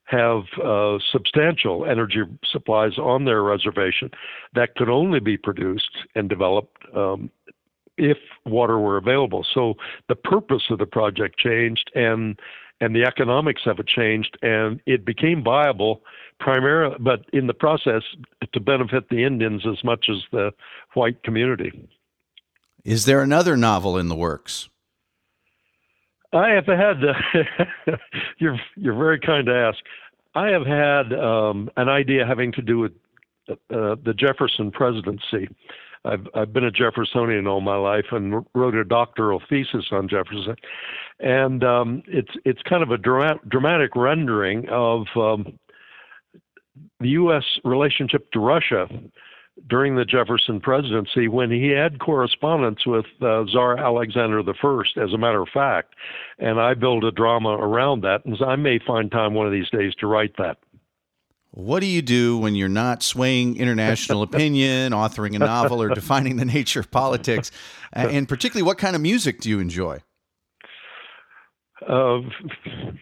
have 0.05 0.43
uh, 0.63 0.97
substantial 1.11 1.85
energy 1.85 2.21
supplies 2.51 2.97
on 2.97 3.25
their 3.25 3.43
reservation 3.43 4.09
that 4.55 4.75
could 4.75 4.89
only 4.89 5.19
be 5.19 5.37
produced 5.37 5.89
and 6.15 6.29
developed 6.29 6.77
um, 6.95 7.29
if 7.97 8.17
water 8.45 8.79
were 8.79 8.97
available. 8.97 9.45
So 9.53 9.73
the 10.07 10.15
purpose 10.15 10.63
of 10.69 10.79
the 10.79 10.85
project 10.85 11.37
changed, 11.37 11.91
and 11.93 12.39
and 12.79 12.95
the 12.95 13.03
economics 13.03 13.61
of 13.65 13.79
it 13.79 13.87
changed, 13.87 14.37
and 14.41 14.79
it 14.85 15.05
became 15.05 15.43
viable 15.43 16.01
primarily, 16.39 16.95
but 16.99 17.21
in 17.33 17.47
the 17.47 17.53
process, 17.53 18.03
to 18.53 18.59
benefit 18.59 19.09
the 19.09 19.23
Indians 19.23 19.65
as 19.67 19.83
much 19.83 20.07
as 20.09 20.17
the 20.31 20.51
white 20.93 21.23
community. 21.23 21.87
Is 22.83 23.05
there 23.05 23.21
another 23.21 23.57
novel 23.57 23.97
in 23.97 24.07
the 24.07 24.15
works? 24.15 24.69
I 26.33 26.49
have 26.49 26.67
had. 26.67 27.03
Uh, 27.03 27.95
you're 28.37 28.59
you're 28.75 28.97
very 28.97 29.19
kind 29.19 29.45
to 29.47 29.55
ask. 29.55 29.79
I 30.35 30.49
have 30.49 30.65
had 30.65 31.13
um, 31.17 31.69
an 31.77 31.89
idea 31.89 32.25
having 32.25 32.51
to 32.53 32.61
do 32.61 32.79
with 32.79 32.91
uh, 33.49 33.95
the 34.03 34.13
Jefferson 34.17 34.71
presidency. 34.71 35.47
I've 36.07 36.27
I've 36.33 36.53
been 36.53 36.63
a 36.63 36.71
Jeffersonian 36.71 37.47
all 37.47 37.61
my 37.61 37.75
life 37.75 38.05
and 38.11 38.45
wrote 38.55 38.75
a 38.75 38.83
doctoral 38.83 39.41
thesis 39.49 39.85
on 39.91 40.07
Jefferson, 40.07 40.55
and 41.19 41.63
um, 41.63 42.03
it's 42.07 42.31
it's 42.45 42.61
kind 42.63 42.83
of 42.83 42.91
a 42.91 42.97
dra- 42.97 43.39
dramatic 43.47 43.95
rendering 43.95 44.67
of 44.69 45.05
um, 45.15 45.59
the 46.99 47.09
U.S. 47.09 47.43
relationship 47.63 48.31
to 48.31 48.39
Russia 48.39 48.87
during 49.69 49.95
the 49.95 50.05
Jefferson 50.05 50.59
presidency 50.59 51.27
when 51.27 51.49
he 51.51 51.69
had 51.69 51.99
correspondence 51.99 52.85
with 52.85 53.05
uh, 53.21 53.43
Tsar 53.45 53.77
Alexander 53.77 54.41
I, 54.41 55.03
as 55.03 55.13
a 55.13 55.17
matter 55.17 55.41
of 55.41 55.49
fact. 55.53 55.95
And 56.37 56.59
I 56.59 56.73
build 56.73 57.03
a 57.03 57.11
drama 57.11 57.49
around 57.49 58.01
that, 58.01 58.23
and 58.25 58.37
I 58.45 58.55
may 58.55 58.79
find 58.85 59.11
time 59.11 59.33
one 59.33 59.47
of 59.47 59.51
these 59.51 59.69
days 59.69 59.93
to 59.95 60.07
write 60.07 60.35
that. 60.37 60.57
What 61.57 61.79
do 61.79 61.87
you 61.87 62.03
do 62.03 62.37
when 62.37 62.53
you're 62.53 62.69
not 62.69 63.01
swaying 63.01 63.57
international 63.57 64.21
opinion, 64.29 64.93
authoring 64.93 65.35
a 65.35 65.39
novel, 65.39 65.81
or 65.81 65.89
defining 65.89 66.35
the 66.35 66.45
nature 66.45 66.79
of 66.79 66.91
politics? 66.91 67.49
And 67.91 68.29
particularly, 68.29 68.61
what 68.61 68.77
kind 68.77 68.95
of 68.95 69.01
music 69.01 69.41
do 69.41 69.49
you 69.49 69.59
enjoy? 69.59 70.03
Uh, 71.89 72.19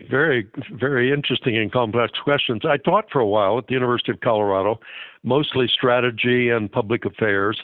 very, 0.10 0.48
very 0.72 1.12
interesting 1.12 1.58
and 1.58 1.70
complex 1.70 2.18
questions. 2.24 2.62
I 2.63 2.78
taught 2.78 3.12
for 3.12 3.20
a 3.20 3.28
while 3.28 3.58
at 3.58 3.68
the 3.68 3.74
University 3.74 4.13
of 4.13 4.22
Colorado, 4.22 4.80
mostly 5.24 5.68
strategy 5.68 6.50
and 6.50 6.72
public 6.72 7.04
affairs, 7.04 7.62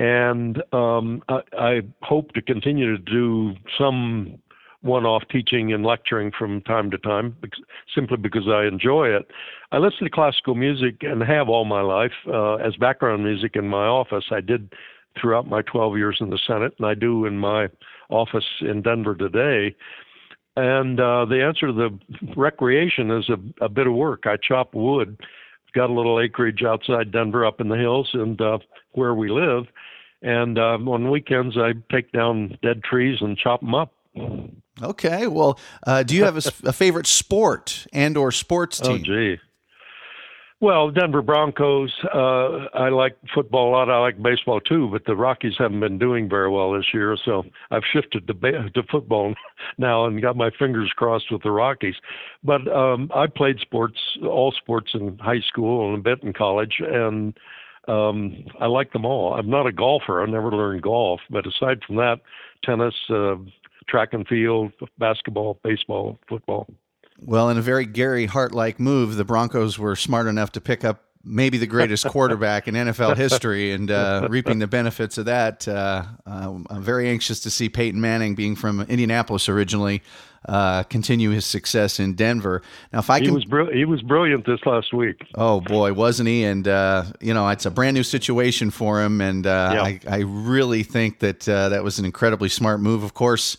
and 0.00 0.60
um, 0.72 1.22
I, 1.28 1.42
I, 1.56 1.80
hope 2.02 2.32
to 2.32 2.42
continue 2.42 2.96
to 2.96 2.98
do 2.98 3.54
some 3.78 4.38
one-off 4.84 5.22
teaching 5.30 5.72
and 5.72 5.84
lecturing 5.84 6.30
from 6.38 6.60
time 6.62 6.90
to 6.90 6.98
time, 6.98 7.36
simply 7.94 8.18
because 8.18 8.46
I 8.46 8.66
enjoy 8.66 9.08
it. 9.08 9.26
I 9.72 9.78
listen 9.78 10.04
to 10.04 10.10
classical 10.10 10.54
music 10.54 10.96
and 11.00 11.22
have 11.22 11.48
all 11.48 11.64
my 11.64 11.80
life 11.80 12.12
uh, 12.28 12.56
as 12.56 12.76
background 12.76 13.24
music 13.24 13.56
in 13.56 13.66
my 13.66 13.86
office. 13.86 14.24
I 14.30 14.40
did 14.40 14.72
throughout 15.20 15.48
my 15.48 15.62
12 15.62 15.96
years 15.96 16.18
in 16.20 16.30
the 16.30 16.38
Senate, 16.46 16.74
and 16.78 16.86
I 16.86 16.94
do 16.94 17.24
in 17.24 17.38
my 17.38 17.68
office 18.10 18.44
in 18.60 18.82
Denver 18.82 19.14
today. 19.14 19.74
And 20.56 21.00
uh, 21.00 21.24
the 21.24 21.42
answer 21.42 21.68
to 21.68 21.72
the 21.72 21.98
recreation 22.36 23.10
is 23.10 23.28
a, 23.28 23.64
a 23.64 23.68
bit 23.68 23.86
of 23.86 23.94
work. 23.94 24.24
I 24.26 24.36
chop 24.36 24.74
wood. 24.74 25.18
Got 25.74 25.90
a 25.90 25.92
little 25.92 26.20
acreage 26.20 26.62
outside 26.62 27.10
Denver, 27.10 27.44
up 27.44 27.60
in 27.60 27.68
the 27.68 27.76
hills, 27.76 28.08
and 28.12 28.40
uh, 28.40 28.58
where 28.92 29.14
we 29.14 29.28
live. 29.28 29.64
And 30.22 30.56
uh, 30.56 30.78
on 30.78 31.10
weekends, 31.10 31.56
I 31.56 31.72
take 31.90 32.12
down 32.12 32.56
dead 32.62 32.84
trees 32.84 33.18
and 33.20 33.36
chop 33.36 33.60
them 33.60 33.74
up. 33.74 33.92
Okay. 34.82 35.26
Well, 35.26 35.58
uh, 35.86 36.02
do 36.02 36.16
you 36.16 36.24
have 36.24 36.36
a, 36.36 36.68
a, 36.68 36.72
favorite 36.72 37.06
sport 37.06 37.86
and/or 37.92 38.32
sports 38.32 38.80
oh, 38.82 38.88
team? 38.88 39.02
Oh, 39.02 39.04
gee. 39.04 39.40
Well, 40.60 40.90
Denver 40.90 41.20
Broncos. 41.20 41.92
Uh, 42.14 42.68
I 42.72 42.88
like 42.88 43.16
football 43.34 43.68
a 43.68 43.72
lot. 43.72 43.90
I 43.90 43.98
like 43.98 44.22
baseball 44.22 44.60
too, 44.60 44.88
but 44.90 45.04
the 45.04 45.14
Rockies 45.14 45.54
haven't 45.58 45.80
been 45.80 45.98
doing 45.98 46.28
very 46.28 46.48
well 46.48 46.72
this 46.72 46.86
year, 46.94 47.18
so 47.22 47.42
I've 47.70 47.82
shifted 47.92 48.26
to 48.26 48.34
ba- 48.34 48.70
to 48.70 48.82
football 48.90 49.34
now 49.78 50.06
and 50.06 50.22
got 50.22 50.36
my 50.36 50.50
fingers 50.58 50.90
crossed 50.96 51.30
with 51.30 51.42
the 51.42 51.50
Rockies. 51.50 51.96
But 52.42 52.66
um, 52.68 53.10
I 53.14 53.26
played 53.26 53.58
sports, 53.60 53.98
all 54.22 54.52
sports 54.52 54.92
in 54.94 55.18
high 55.18 55.42
school 55.46 55.90
and 55.90 55.98
a 55.98 56.02
bit 56.02 56.22
in 56.22 56.32
college, 56.32 56.80
and 56.80 57.36
um, 57.86 58.44
I 58.58 58.66
like 58.66 58.92
them 58.92 59.04
all. 59.04 59.34
I'm 59.34 59.50
not 59.50 59.66
a 59.66 59.72
golfer. 59.72 60.22
I 60.22 60.26
never 60.26 60.50
learned 60.50 60.82
golf, 60.82 61.20
but 61.28 61.46
aside 61.46 61.82
from 61.86 61.96
that, 61.96 62.20
tennis, 62.64 62.94
uh, 63.10 63.36
track 63.88 64.10
and 64.12 64.26
field, 64.26 64.72
basketball, 64.98 65.58
baseball, 65.62 66.18
football. 66.28 66.66
Well, 67.20 67.48
in 67.48 67.58
a 67.58 67.62
very 67.62 67.86
Gary 67.86 68.26
Hart 68.26 68.52
like 68.52 68.80
move, 68.80 69.16
the 69.16 69.24
Broncos 69.24 69.78
were 69.78 69.96
smart 69.96 70.26
enough 70.26 70.52
to 70.52 70.60
pick 70.60 70.84
up 70.84 71.03
maybe 71.24 71.58
the 71.58 71.66
greatest 71.66 72.06
quarterback 72.06 72.68
in 72.68 72.74
NFL 72.74 73.16
history 73.18 73.72
and 73.72 73.90
uh, 73.90 74.26
reaping 74.30 74.58
the 74.58 74.66
benefits 74.66 75.18
of 75.18 75.26
that. 75.26 75.66
Uh, 75.66 76.04
uh, 76.26 76.58
I'm 76.70 76.82
very 76.82 77.08
anxious 77.08 77.40
to 77.40 77.50
see 77.50 77.68
Peyton 77.68 78.00
Manning, 78.00 78.34
being 78.34 78.56
from 78.56 78.80
Indianapolis 78.82 79.48
originally, 79.48 80.02
uh, 80.46 80.82
continue 80.84 81.30
his 81.30 81.46
success 81.46 81.98
in 81.98 82.14
Denver. 82.14 82.62
Now, 82.92 82.98
if 82.98 83.08
I 83.08 83.18
can, 83.18 83.28
he 83.28 83.34
was 83.34 83.44
br- 83.44 83.72
he 83.72 83.84
was 83.84 84.02
brilliant 84.02 84.44
this 84.44 84.60
last 84.66 84.92
week. 84.92 85.22
Oh 85.34 85.60
boy, 85.60 85.92
wasn't 85.94 86.28
he? 86.28 86.44
And 86.44 86.68
uh, 86.68 87.04
you 87.20 87.32
know, 87.32 87.48
it's 87.48 87.66
a 87.66 87.70
brand 87.70 87.94
new 87.94 88.02
situation 88.02 88.70
for 88.70 89.02
him, 89.02 89.20
and 89.20 89.46
uh, 89.46 89.72
yeah. 89.74 89.82
I, 89.82 90.00
I 90.08 90.18
really 90.18 90.82
think 90.82 91.20
that 91.20 91.40
that 91.40 91.82
was 91.82 91.98
an 91.98 92.04
incredibly 92.04 92.48
smart 92.48 92.80
move. 92.80 93.02
Of 93.02 93.14
course. 93.14 93.56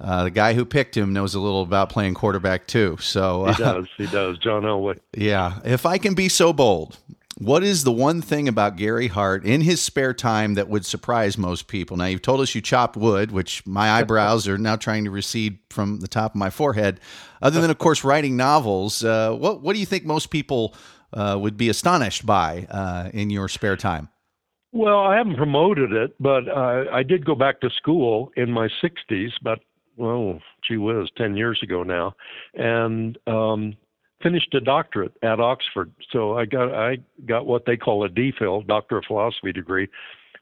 Uh, 0.00 0.24
the 0.24 0.30
guy 0.30 0.54
who 0.54 0.64
picked 0.64 0.96
him 0.96 1.12
knows 1.12 1.34
a 1.34 1.40
little 1.40 1.62
about 1.62 1.90
playing 1.90 2.14
quarterback 2.14 2.66
too. 2.66 2.96
So 3.00 3.46
uh, 3.46 3.54
he 3.54 3.62
does. 3.62 3.88
He 3.96 4.06
does. 4.06 4.38
John 4.38 4.62
Elway. 4.62 4.98
Yeah. 5.16 5.58
If 5.64 5.84
I 5.86 5.98
can 5.98 6.14
be 6.14 6.28
so 6.28 6.52
bold, 6.52 6.98
what 7.38 7.62
is 7.62 7.84
the 7.84 7.92
one 7.92 8.20
thing 8.20 8.48
about 8.48 8.76
Gary 8.76 9.08
Hart 9.08 9.44
in 9.44 9.60
his 9.60 9.80
spare 9.80 10.14
time 10.14 10.54
that 10.54 10.68
would 10.68 10.84
surprise 10.84 11.38
most 11.38 11.68
people? 11.68 11.96
Now 11.96 12.06
you've 12.06 12.22
told 12.22 12.40
us 12.40 12.54
you 12.54 12.60
chop 12.60 12.96
wood, 12.96 13.30
which 13.30 13.66
my 13.66 13.90
eyebrows 13.90 14.46
are 14.48 14.58
now 14.58 14.76
trying 14.76 15.04
to 15.04 15.10
recede 15.10 15.58
from 15.70 16.00
the 16.00 16.08
top 16.08 16.32
of 16.32 16.36
my 16.36 16.50
forehead. 16.50 17.00
Other 17.40 17.60
than, 17.60 17.70
of 17.70 17.78
course, 17.78 18.04
writing 18.04 18.36
novels, 18.36 19.04
uh, 19.04 19.32
what 19.32 19.62
what 19.62 19.74
do 19.74 19.80
you 19.80 19.86
think 19.86 20.04
most 20.04 20.30
people 20.30 20.74
uh, 21.12 21.38
would 21.40 21.56
be 21.56 21.68
astonished 21.68 22.26
by 22.26 22.66
uh, 22.70 23.10
in 23.12 23.30
your 23.30 23.48
spare 23.48 23.76
time? 23.76 24.08
Well, 24.72 24.98
I 24.98 25.16
haven't 25.16 25.36
promoted 25.36 25.92
it, 25.92 26.14
but 26.20 26.46
uh, 26.48 26.84
I 26.92 27.02
did 27.02 27.24
go 27.24 27.34
back 27.34 27.60
to 27.60 27.70
school 27.70 28.30
in 28.36 28.52
my 28.52 28.68
60s, 28.82 29.30
about 29.40 29.60
well, 29.98 30.40
gee 30.66 30.76
whiz, 30.76 31.08
10 31.16 31.36
years 31.36 31.58
ago 31.62 31.82
now. 31.82 32.14
And 32.54 33.18
um, 33.26 33.76
finished 34.22 34.54
a 34.54 34.60
doctorate 34.60 35.16
at 35.22 35.40
Oxford. 35.40 35.92
So 36.12 36.36
I 36.36 36.44
got 36.44 36.74
I 36.74 36.98
got 37.26 37.46
what 37.46 37.64
they 37.66 37.76
call 37.76 38.04
a 38.04 38.08
DPhil, 38.08 38.66
Doctor 38.66 38.98
of 38.98 39.04
Philosophy 39.06 39.52
degree, 39.52 39.88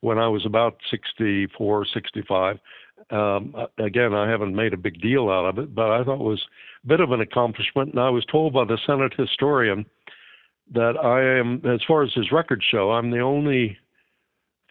when 0.01 0.19
I 0.19 0.29
was 0.29 0.45
about 0.47 0.77
64, 0.91 1.87
65. 1.93 2.59
Um, 3.11 3.55
again, 3.79 4.15
I 4.15 4.29
haven't 4.29 4.55
made 4.55 4.73
a 4.73 4.79
big 4.79 5.01
deal 5.01 5.29
out 5.29 5.47
of 5.47 5.59
it, 5.59 5.75
but 5.75 5.91
I 5.91 6.03
thought 6.03 6.21
it 6.21 6.21
was 6.21 6.45
a 6.85 6.89
bit 6.89 7.01
of 7.01 7.13
an 7.13 7.21
accomplishment. 7.21 7.91
And 7.91 8.01
I 8.01 8.11
was 8.11 8.25
told 8.27 8.55
by 8.55 8.65
the 8.65 8.79
Senate 8.87 9.13
historian 9.17 9.87
that 10.73 10.97
I 10.97 11.39
am, 11.39 11.63
as 11.65 11.81
far 11.87 12.03
as 12.03 12.13
his 12.15 12.33
records 12.33 12.65
show, 12.69 12.91
I'm 12.91 13.11
the 13.11 13.21
only 13.21 13.79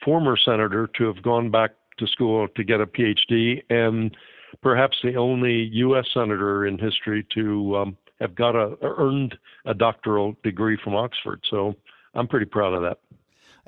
former 0.03 0.35
senator 0.37 0.89
to 0.97 1.05
have 1.05 1.23
gone 1.23 1.49
back 1.49 1.71
to 1.99 2.07
school 2.07 2.47
to 2.55 2.63
get 2.63 2.81
a 2.81 2.85
PhD, 2.85 3.63
and 3.69 4.15
perhaps 4.61 4.97
the 5.03 5.15
only 5.15 5.69
U.S. 5.73 6.05
senator 6.13 6.65
in 6.65 6.77
history 6.77 7.25
to 7.35 7.77
um, 7.77 7.97
have 8.19 8.35
got 8.35 8.55
a 8.55 8.77
earned 8.81 9.37
a 9.65 9.73
doctoral 9.73 10.35
degree 10.43 10.77
from 10.83 10.95
Oxford. 10.95 11.41
So 11.49 11.75
I'm 12.13 12.27
pretty 12.27 12.45
proud 12.45 12.73
of 12.73 12.81
that. 12.83 12.99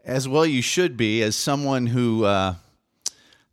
As 0.06 0.28
well, 0.28 0.46
you 0.46 0.62
should 0.62 0.98
be, 0.98 1.22
as 1.22 1.36
someone 1.36 1.88
who. 1.88 2.26
Uh 2.26 2.56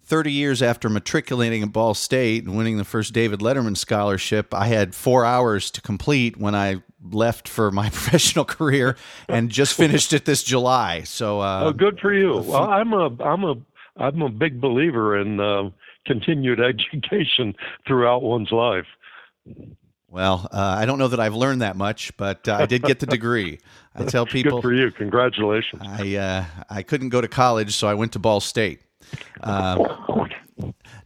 30 0.07 0.33
years 0.33 0.62
after 0.62 0.88
matriculating 0.88 1.62
at 1.62 1.73
Ball 1.73 1.94
State 1.94 2.44
and 2.44 2.57
winning 2.57 2.77
the 2.77 2.85
first 2.85 3.12
David 3.12 3.40
Letterman 3.40 3.77
scholarship, 3.77 4.53
I 4.53 4.66
had 4.66 4.94
four 4.94 5.25
hours 5.25 5.70
to 5.73 5.81
complete 5.81 6.37
when 6.37 6.55
I 6.55 6.83
left 7.03 7.49
for 7.49 7.70
my 7.70 7.88
professional 7.90 8.44
career 8.44 8.97
and 9.29 9.51
just 9.51 9.75
finished 9.75 10.12
it 10.12 10.25
this 10.25 10.42
July. 10.42 11.03
So, 11.03 11.40
uh, 11.40 11.64
oh, 11.64 11.73
good 11.73 11.99
for 12.01 12.12
you. 12.12 12.37
Well, 12.37 12.64
I'm 12.64 12.92
a, 12.92 13.07
I'm 13.23 13.44
a, 13.44 13.55
I'm 13.97 14.23
a 14.23 14.29
big 14.29 14.61
believer 14.61 15.18
in 15.18 15.40
uh, 15.40 15.70
continued 16.07 16.61
education 16.61 17.55
throughout 17.87 18.23
one's 18.23 18.51
life. 18.53 18.87
Well, 20.09 20.49
uh, 20.53 20.77
I 20.79 20.87
don't 20.87 20.99
know 20.99 21.09
that 21.09 21.19
I've 21.19 21.35
learned 21.35 21.62
that 21.62 21.77
much, 21.77 22.17
but 22.17 22.49
uh, 22.49 22.55
I 22.55 22.67
did 22.67 22.85
get 22.85 23.01
the 23.01 23.07
degree. 23.07 23.59
I 23.97 24.05
tell 24.07 24.27
people, 24.27 24.59
good 24.59 24.62
for 24.62 24.73
you. 24.73 24.93
Congratulations. 24.93 25.83
I 25.85 26.14
uh, 26.14 26.45
I 26.71 26.83
couldn't 26.85 27.09
go 27.09 27.21
to 27.21 27.27
college, 27.27 27.75
so 27.75 27.88
I 27.88 27.95
went 27.95 28.12
to 28.12 28.21
Ball 28.21 28.40
State. 28.40 28.81
Uh, 29.43 29.85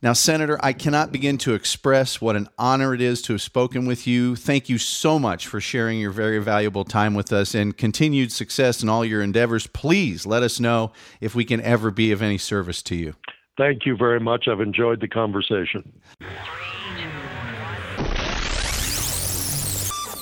now, 0.02 0.12
Senator, 0.12 0.58
I 0.62 0.72
cannot 0.74 1.10
begin 1.10 1.38
to 1.38 1.54
express 1.54 2.20
what 2.20 2.36
an 2.36 2.48
honor 2.58 2.94
it 2.94 3.00
is 3.00 3.22
to 3.22 3.32
have 3.32 3.42
spoken 3.42 3.86
with 3.86 4.06
you. 4.06 4.36
Thank 4.36 4.68
you 4.68 4.78
so 4.78 5.18
much 5.18 5.46
for 5.46 5.60
sharing 5.60 5.98
your 5.98 6.10
very 6.10 6.38
valuable 6.38 6.84
time 6.84 7.14
with 7.14 7.32
us 7.32 7.54
and 7.54 7.76
continued 7.76 8.30
success 8.30 8.82
in 8.82 8.88
all 8.88 9.04
your 9.04 9.22
endeavors. 9.22 9.66
Please 9.66 10.26
let 10.26 10.42
us 10.42 10.60
know 10.60 10.92
if 11.20 11.34
we 11.34 11.44
can 11.44 11.60
ever 11.62 11.90
be 11.90 12.12
of 12.12 12.20
any 12.20 12.38
service 12.38 12.82
to 12.82 12.94
you. 12.94 13.14
Thank 13.58 13.84
you 13.84 13.96
very 13.96 14.20
much. 14.20 14.46
I've 14.46 14.60
enjoyed 14.60 15.00
the 15.00 15.08
conversation. 15.08 16.00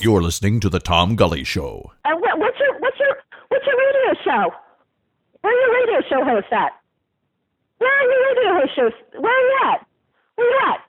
You're 0.00 0.22
listening 0.22 0.58
to 0.60 0.70
the 0.70 0.80
Tom 0.80 1.16
Gully 1.16 1.44
Show. 1.44 1.92
Uh, 2.06 2.16
what's 2.16 2.58
your 2.58 2.80
what's 2.80 2.98
your 2.98 3.16
what's 3.48 3.66
your 3.66 3.76
radio 3.76 4.20
show? 4.24 4.54
Where 5.42 5.52
are 5.52 5.60
your 5.60 5.72
radio 5.84 6.00
show 6.08 6.24
hosts 6.24 6.48
at? 6.50 6.72
Where 7.78 7.92
are 7.92 8.08
your 8.08 8.22
radio 8.32 8.60
host 8.60 8.72
shows? 8.74 8.92
Where 9.20 9.32
are 9.32 9.44
you 9.44 9.58
at? 9.68 9.86
Where 10.36 10.46
are 10.46 10.50
you 10.50 10.72
at? 10.72 10.80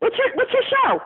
What's 0.00 0.18
your 0.18 0.34
What's 0.34 0.52
your 0.52 0.66
show? 0.66 1.00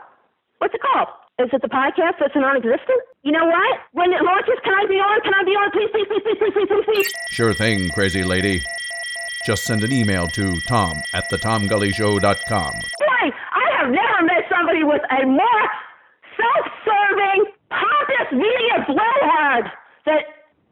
What's 0.58 0.74
it 0.74 0.80
called? 0.80 1.08
Is 1.38 1.50
it 1.52 1.60
the 1.60 1.68
podcast 1.68 2.18
that's 2.18 2.34
non-existent? 2.34 3.00
You 3.22 3.32
know 3.32 3.44
what? 3.44 3.78
When 3.92 4.12
it 4.12 4.22
launches, 4.24 4.58
can 4.64 4.74
I 4.74 4.86
be 4.88 4.96
on? 4.96 5.20
Can 5.22 5.34
I 5.34 5.44
be 5.44 5.52
on? 5.52 5.70
Please, 5.70 5.88
please, 5.92 6.06
please, 6.08 6.22
please, 6.24 6.38
please, 6.40 6.52
please, 6.52 6.68
please, 6.68 6.84
please. 6.84 7.12
Sure 7.30 7.54
thing, 7.54 7.90
crazy 7.90 8.24
lady. 8.24 8.60
Just 9.48 9.64
send 9.64 9.82
an 9.82 9.92
email 9.92 10.28
to 10.28 10.60
tom 10.68 11.00
at 11.14 11.24
thetomgullyshow.com. 11.30 12.72
Boy, 12.74 13.32
I 13.32 13.80
have 13.80 13.90
never 13.90 14.22
met 14.26 14.44
somebody 14.50 14.84
with 14.84 15.00
a 15.10 15.24
more 15.24 15.70
self-serving, 16.36 17.46
pompous 17.70 18.30
media 18.30 18.84
blowhard 18.86 19.64
that 20.04 20.24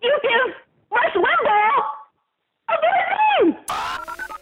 you 0.02 0.18
give 0.20 0.54
Rush 0.90 1.14
Limbaugh 1.14 1.84
a 2.68 2.74
good 2.84 3.54
name. 3.54 4.35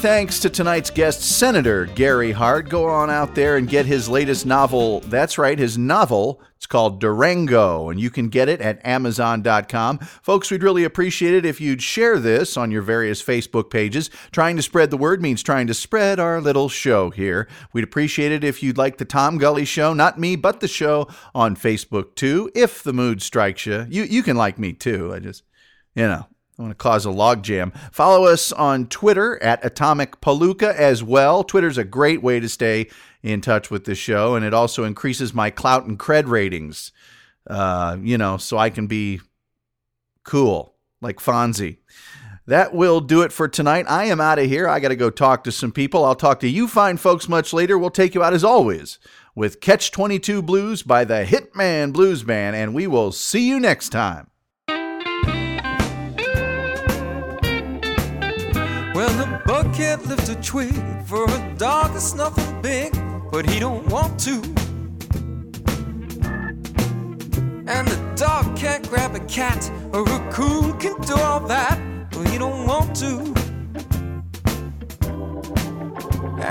Thanks 0.00 0.40
to 0.40 0.48
tonight's 0.48 0.88
guest, 0.88 1.20
Senator 1.20 1.84
Gary 1.84 2.32
Hart. 2.32 2.70
Go 2.70 2.88
on 2.88 3.10
out 3.10 3.34
there 3.34 3.58
and 3.58 3.68
get 3.68 3.84
his 3.84 4.08
latest 4.08 4.46
novel. 4.46 5.00
That's 5.00 5.36
right, 5.36 5.58
his 5.58 5.76
novel. 5.76 6.40
It's 6.56 6.64
called 6.66 7.00
Durango, 7.00 7.90
and 7.90 8.00
you 8.00 8.08
can 8.08 8.28
get 8.28 8.48
it 8.48 8.62
at 8.62 8.84
Amazon.com. 8.84 9.98
Folks, 9.98 10.50
we'd 10.50 10.62
really 10.62 10.84
appreciate 10.84 11.34
it 11.34 11.44
if 11.44 11.60
you'd 11.60 11.82
share 11.82 12.18
this 12.18 12.56
on 12.56 12.70
your 12.70 12.80
various 12.80 13.22
Facebook 13.22 13.68
pages. 13.68 14.08
Trying 14.32 14.56
to 14.56 14.62
spread 14.62 14.90
the 14.90 14.96
word 14.96 15.20
means 15.20 15.42
trying 15.42 15.66
to 15.66 15.74
spread 15.74 16.18
our 16.18 16.40
little 16.40 16.70
show 16.70 17.10
here. 17.10 17.46
We'd 17.74 17.84
appreciate 17.84 18.32
it 18.32 18.42
if 18.42 18.62
you'd 18.62 18.78
like 18.78 18.96
the 18.96 19.04
Tom 19.04 19.36
Gully 19.36 19.66
Show, 19.66 19.92
not 19.92 20.18
me, 20.18 20.34
but 20.34 20.60
the 20.60 20.68
show 20.68 21.08
on 21.34 21.56
Facebook 21.56 22.14
too. 22.14 22.50
If 22.54 22.82
the 22.82 22.94
mood 22.94 23.20
strikes 23.20 23.66
you, 23.66 23.86
you, 23.90 24.04
you 24.04 24.22
can 24.22 24.38
like 24.38 24.58
me 24.58 24.72
too. 24.72 25.12
I 25.12 25.18
just, 25.18 25.42
you 25.94 26.06
know, 26.06 26.26
I 26.60 26.62
want 26.62 26.78
to 26.78 26.82
cause 26.82 27.06
a 27.06 27.08
logjam. 27.08 27.74
Follow 27.90 28.26
us 28.26 28.52
on 28.52 28.86
Twitter 28.88 29.42
at 29.42 29.64
Atomic 29.64 30.20
Palooka 30.20 30.74
as 30.74 31.02
well. 31.02 31.42
Twitter's 31.42 31.78
a 31.78 31.84
great 31.84 32.22
way 32.22 32.38
to 32.38 32.50
stay 32.50 32.90
in 33.22 33.40
touch 33.40 33.70
with 33.70 33.86
the 33.86 33.94
show, 33.94 34.34
and 34.34 34.44
it 34.44 34.52
also 34.52 34.84
increases 34.84 35.32
my 35.32 35.48
clout 35.48 35.86
and 35.86 35.98
cred 35.98 36.26
ratings. 36.26 36.92
Uh, 37.46 37.96
you 38.02 38.18
know, 38.18 38.36
so 38.36 38.58
I 38.58 38.68
can 38.68 38.86
be 38.86 39.22
cool 40.22 40.74
like 41.00 41.16
Fonzie. 41.16 41.78
That 42.46 42.74
will 42.74 43.00
do 43.00 43.22
it 43.22 43.32
for 43.32 43.48
tonight. 43.48 43.86
I 43.88 44.04
am 44.04 44.20
out 44.20 44.38
of 44.38 44.44
here. 44.44 44.68
I 44.68 44.80
got 44.80 44.88
to 44.88 44.96
go 44.96 45.08
talk 45.08 45.44
to 45.44 45.52
some 45.52 45.72
people. 45.72 46.04
I'll 46.04 46.14
talk 46.14 46.40
to 46.40 46.48
you 46.48 46.68
fine 46.68 46.98
folks 46.98 47.26
much 47.26 47.54
later. 47.54 47.78
We'll 47.78 47.88
take 47.88 48.14
you 48.14 48.22
out 48.22 48.34
as 48.34 48.44
always 48.44 48.98
with 49.34 49.62
Catch 49.62 49.92
22 49.92 50.42
Blues 50.42 50.82
by 50.82 51.06
the 51.06 51.24
Hitman 51.24 51.94
Blues 51.94 52.22
Band, 52.22 52.54
and 52.54 52.74
we 52.74 52.86
will 52.86 53.12
see 53.12 53.48
you 53.48 53.58
next 53.58 53.88
time. 53.88 54.29
Can't 59.80 60.06
lift 60.08 60.28
a 60.28 60.34
twig 60.42 60.74
for 61.06 61.24
a 61.24 61.54
dog 61.56 61.94
that's 61.94 62.14
nothing 62.14 62.60
big, 62.60 62.92
but 63.32 63.48
he 63.48 63.58
don't 63.58 63.86
want 63.88 64.20
to. 64.20 64.34
And 67.66 67.88
the 67.88 67.98
dog 68.14 68.54
can't 68.58 68.86
grab 68.90 69.14
a 69.14 69.20
cat, 69.20 69.70
a 69.94 70.02
raccoon 70.02 70.78
can 70.78 71.00
do 71.00 71.14
all 71.14 71.40
that, 71.48 71.80
but 72.10 72.28
he 72.28 72.36
don't 72.36 72.66
want 72.66 72.94
to. 72.96 73.20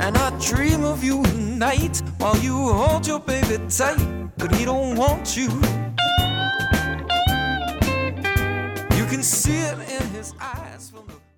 And 0.02 0.18
I 0.18 0.36
dream 0.40 0.84
of 0.84 1.04
you 1.04 1.24
at 1.24 1.36
night 1.36 2.02
while 2.18 2.38
you 2.38 2.56
hold 2.56 3.06
your 3.06 3.20
baby 3.20 3.60
tight, 3.70 4.02
but 4.40 4.56
he 4.56 4.66
don't 4.66 4.96
want 4.96 5.38
you. 5.38 5.50
You 8.98 9.06
can 9.06 9.22
see 9.22 9.60
it 9.60 9.78
in 9.98 10.08
his 10.18 10.34
eyes 10.42 10.90
from 10.90 11.06
the 11.06 11.29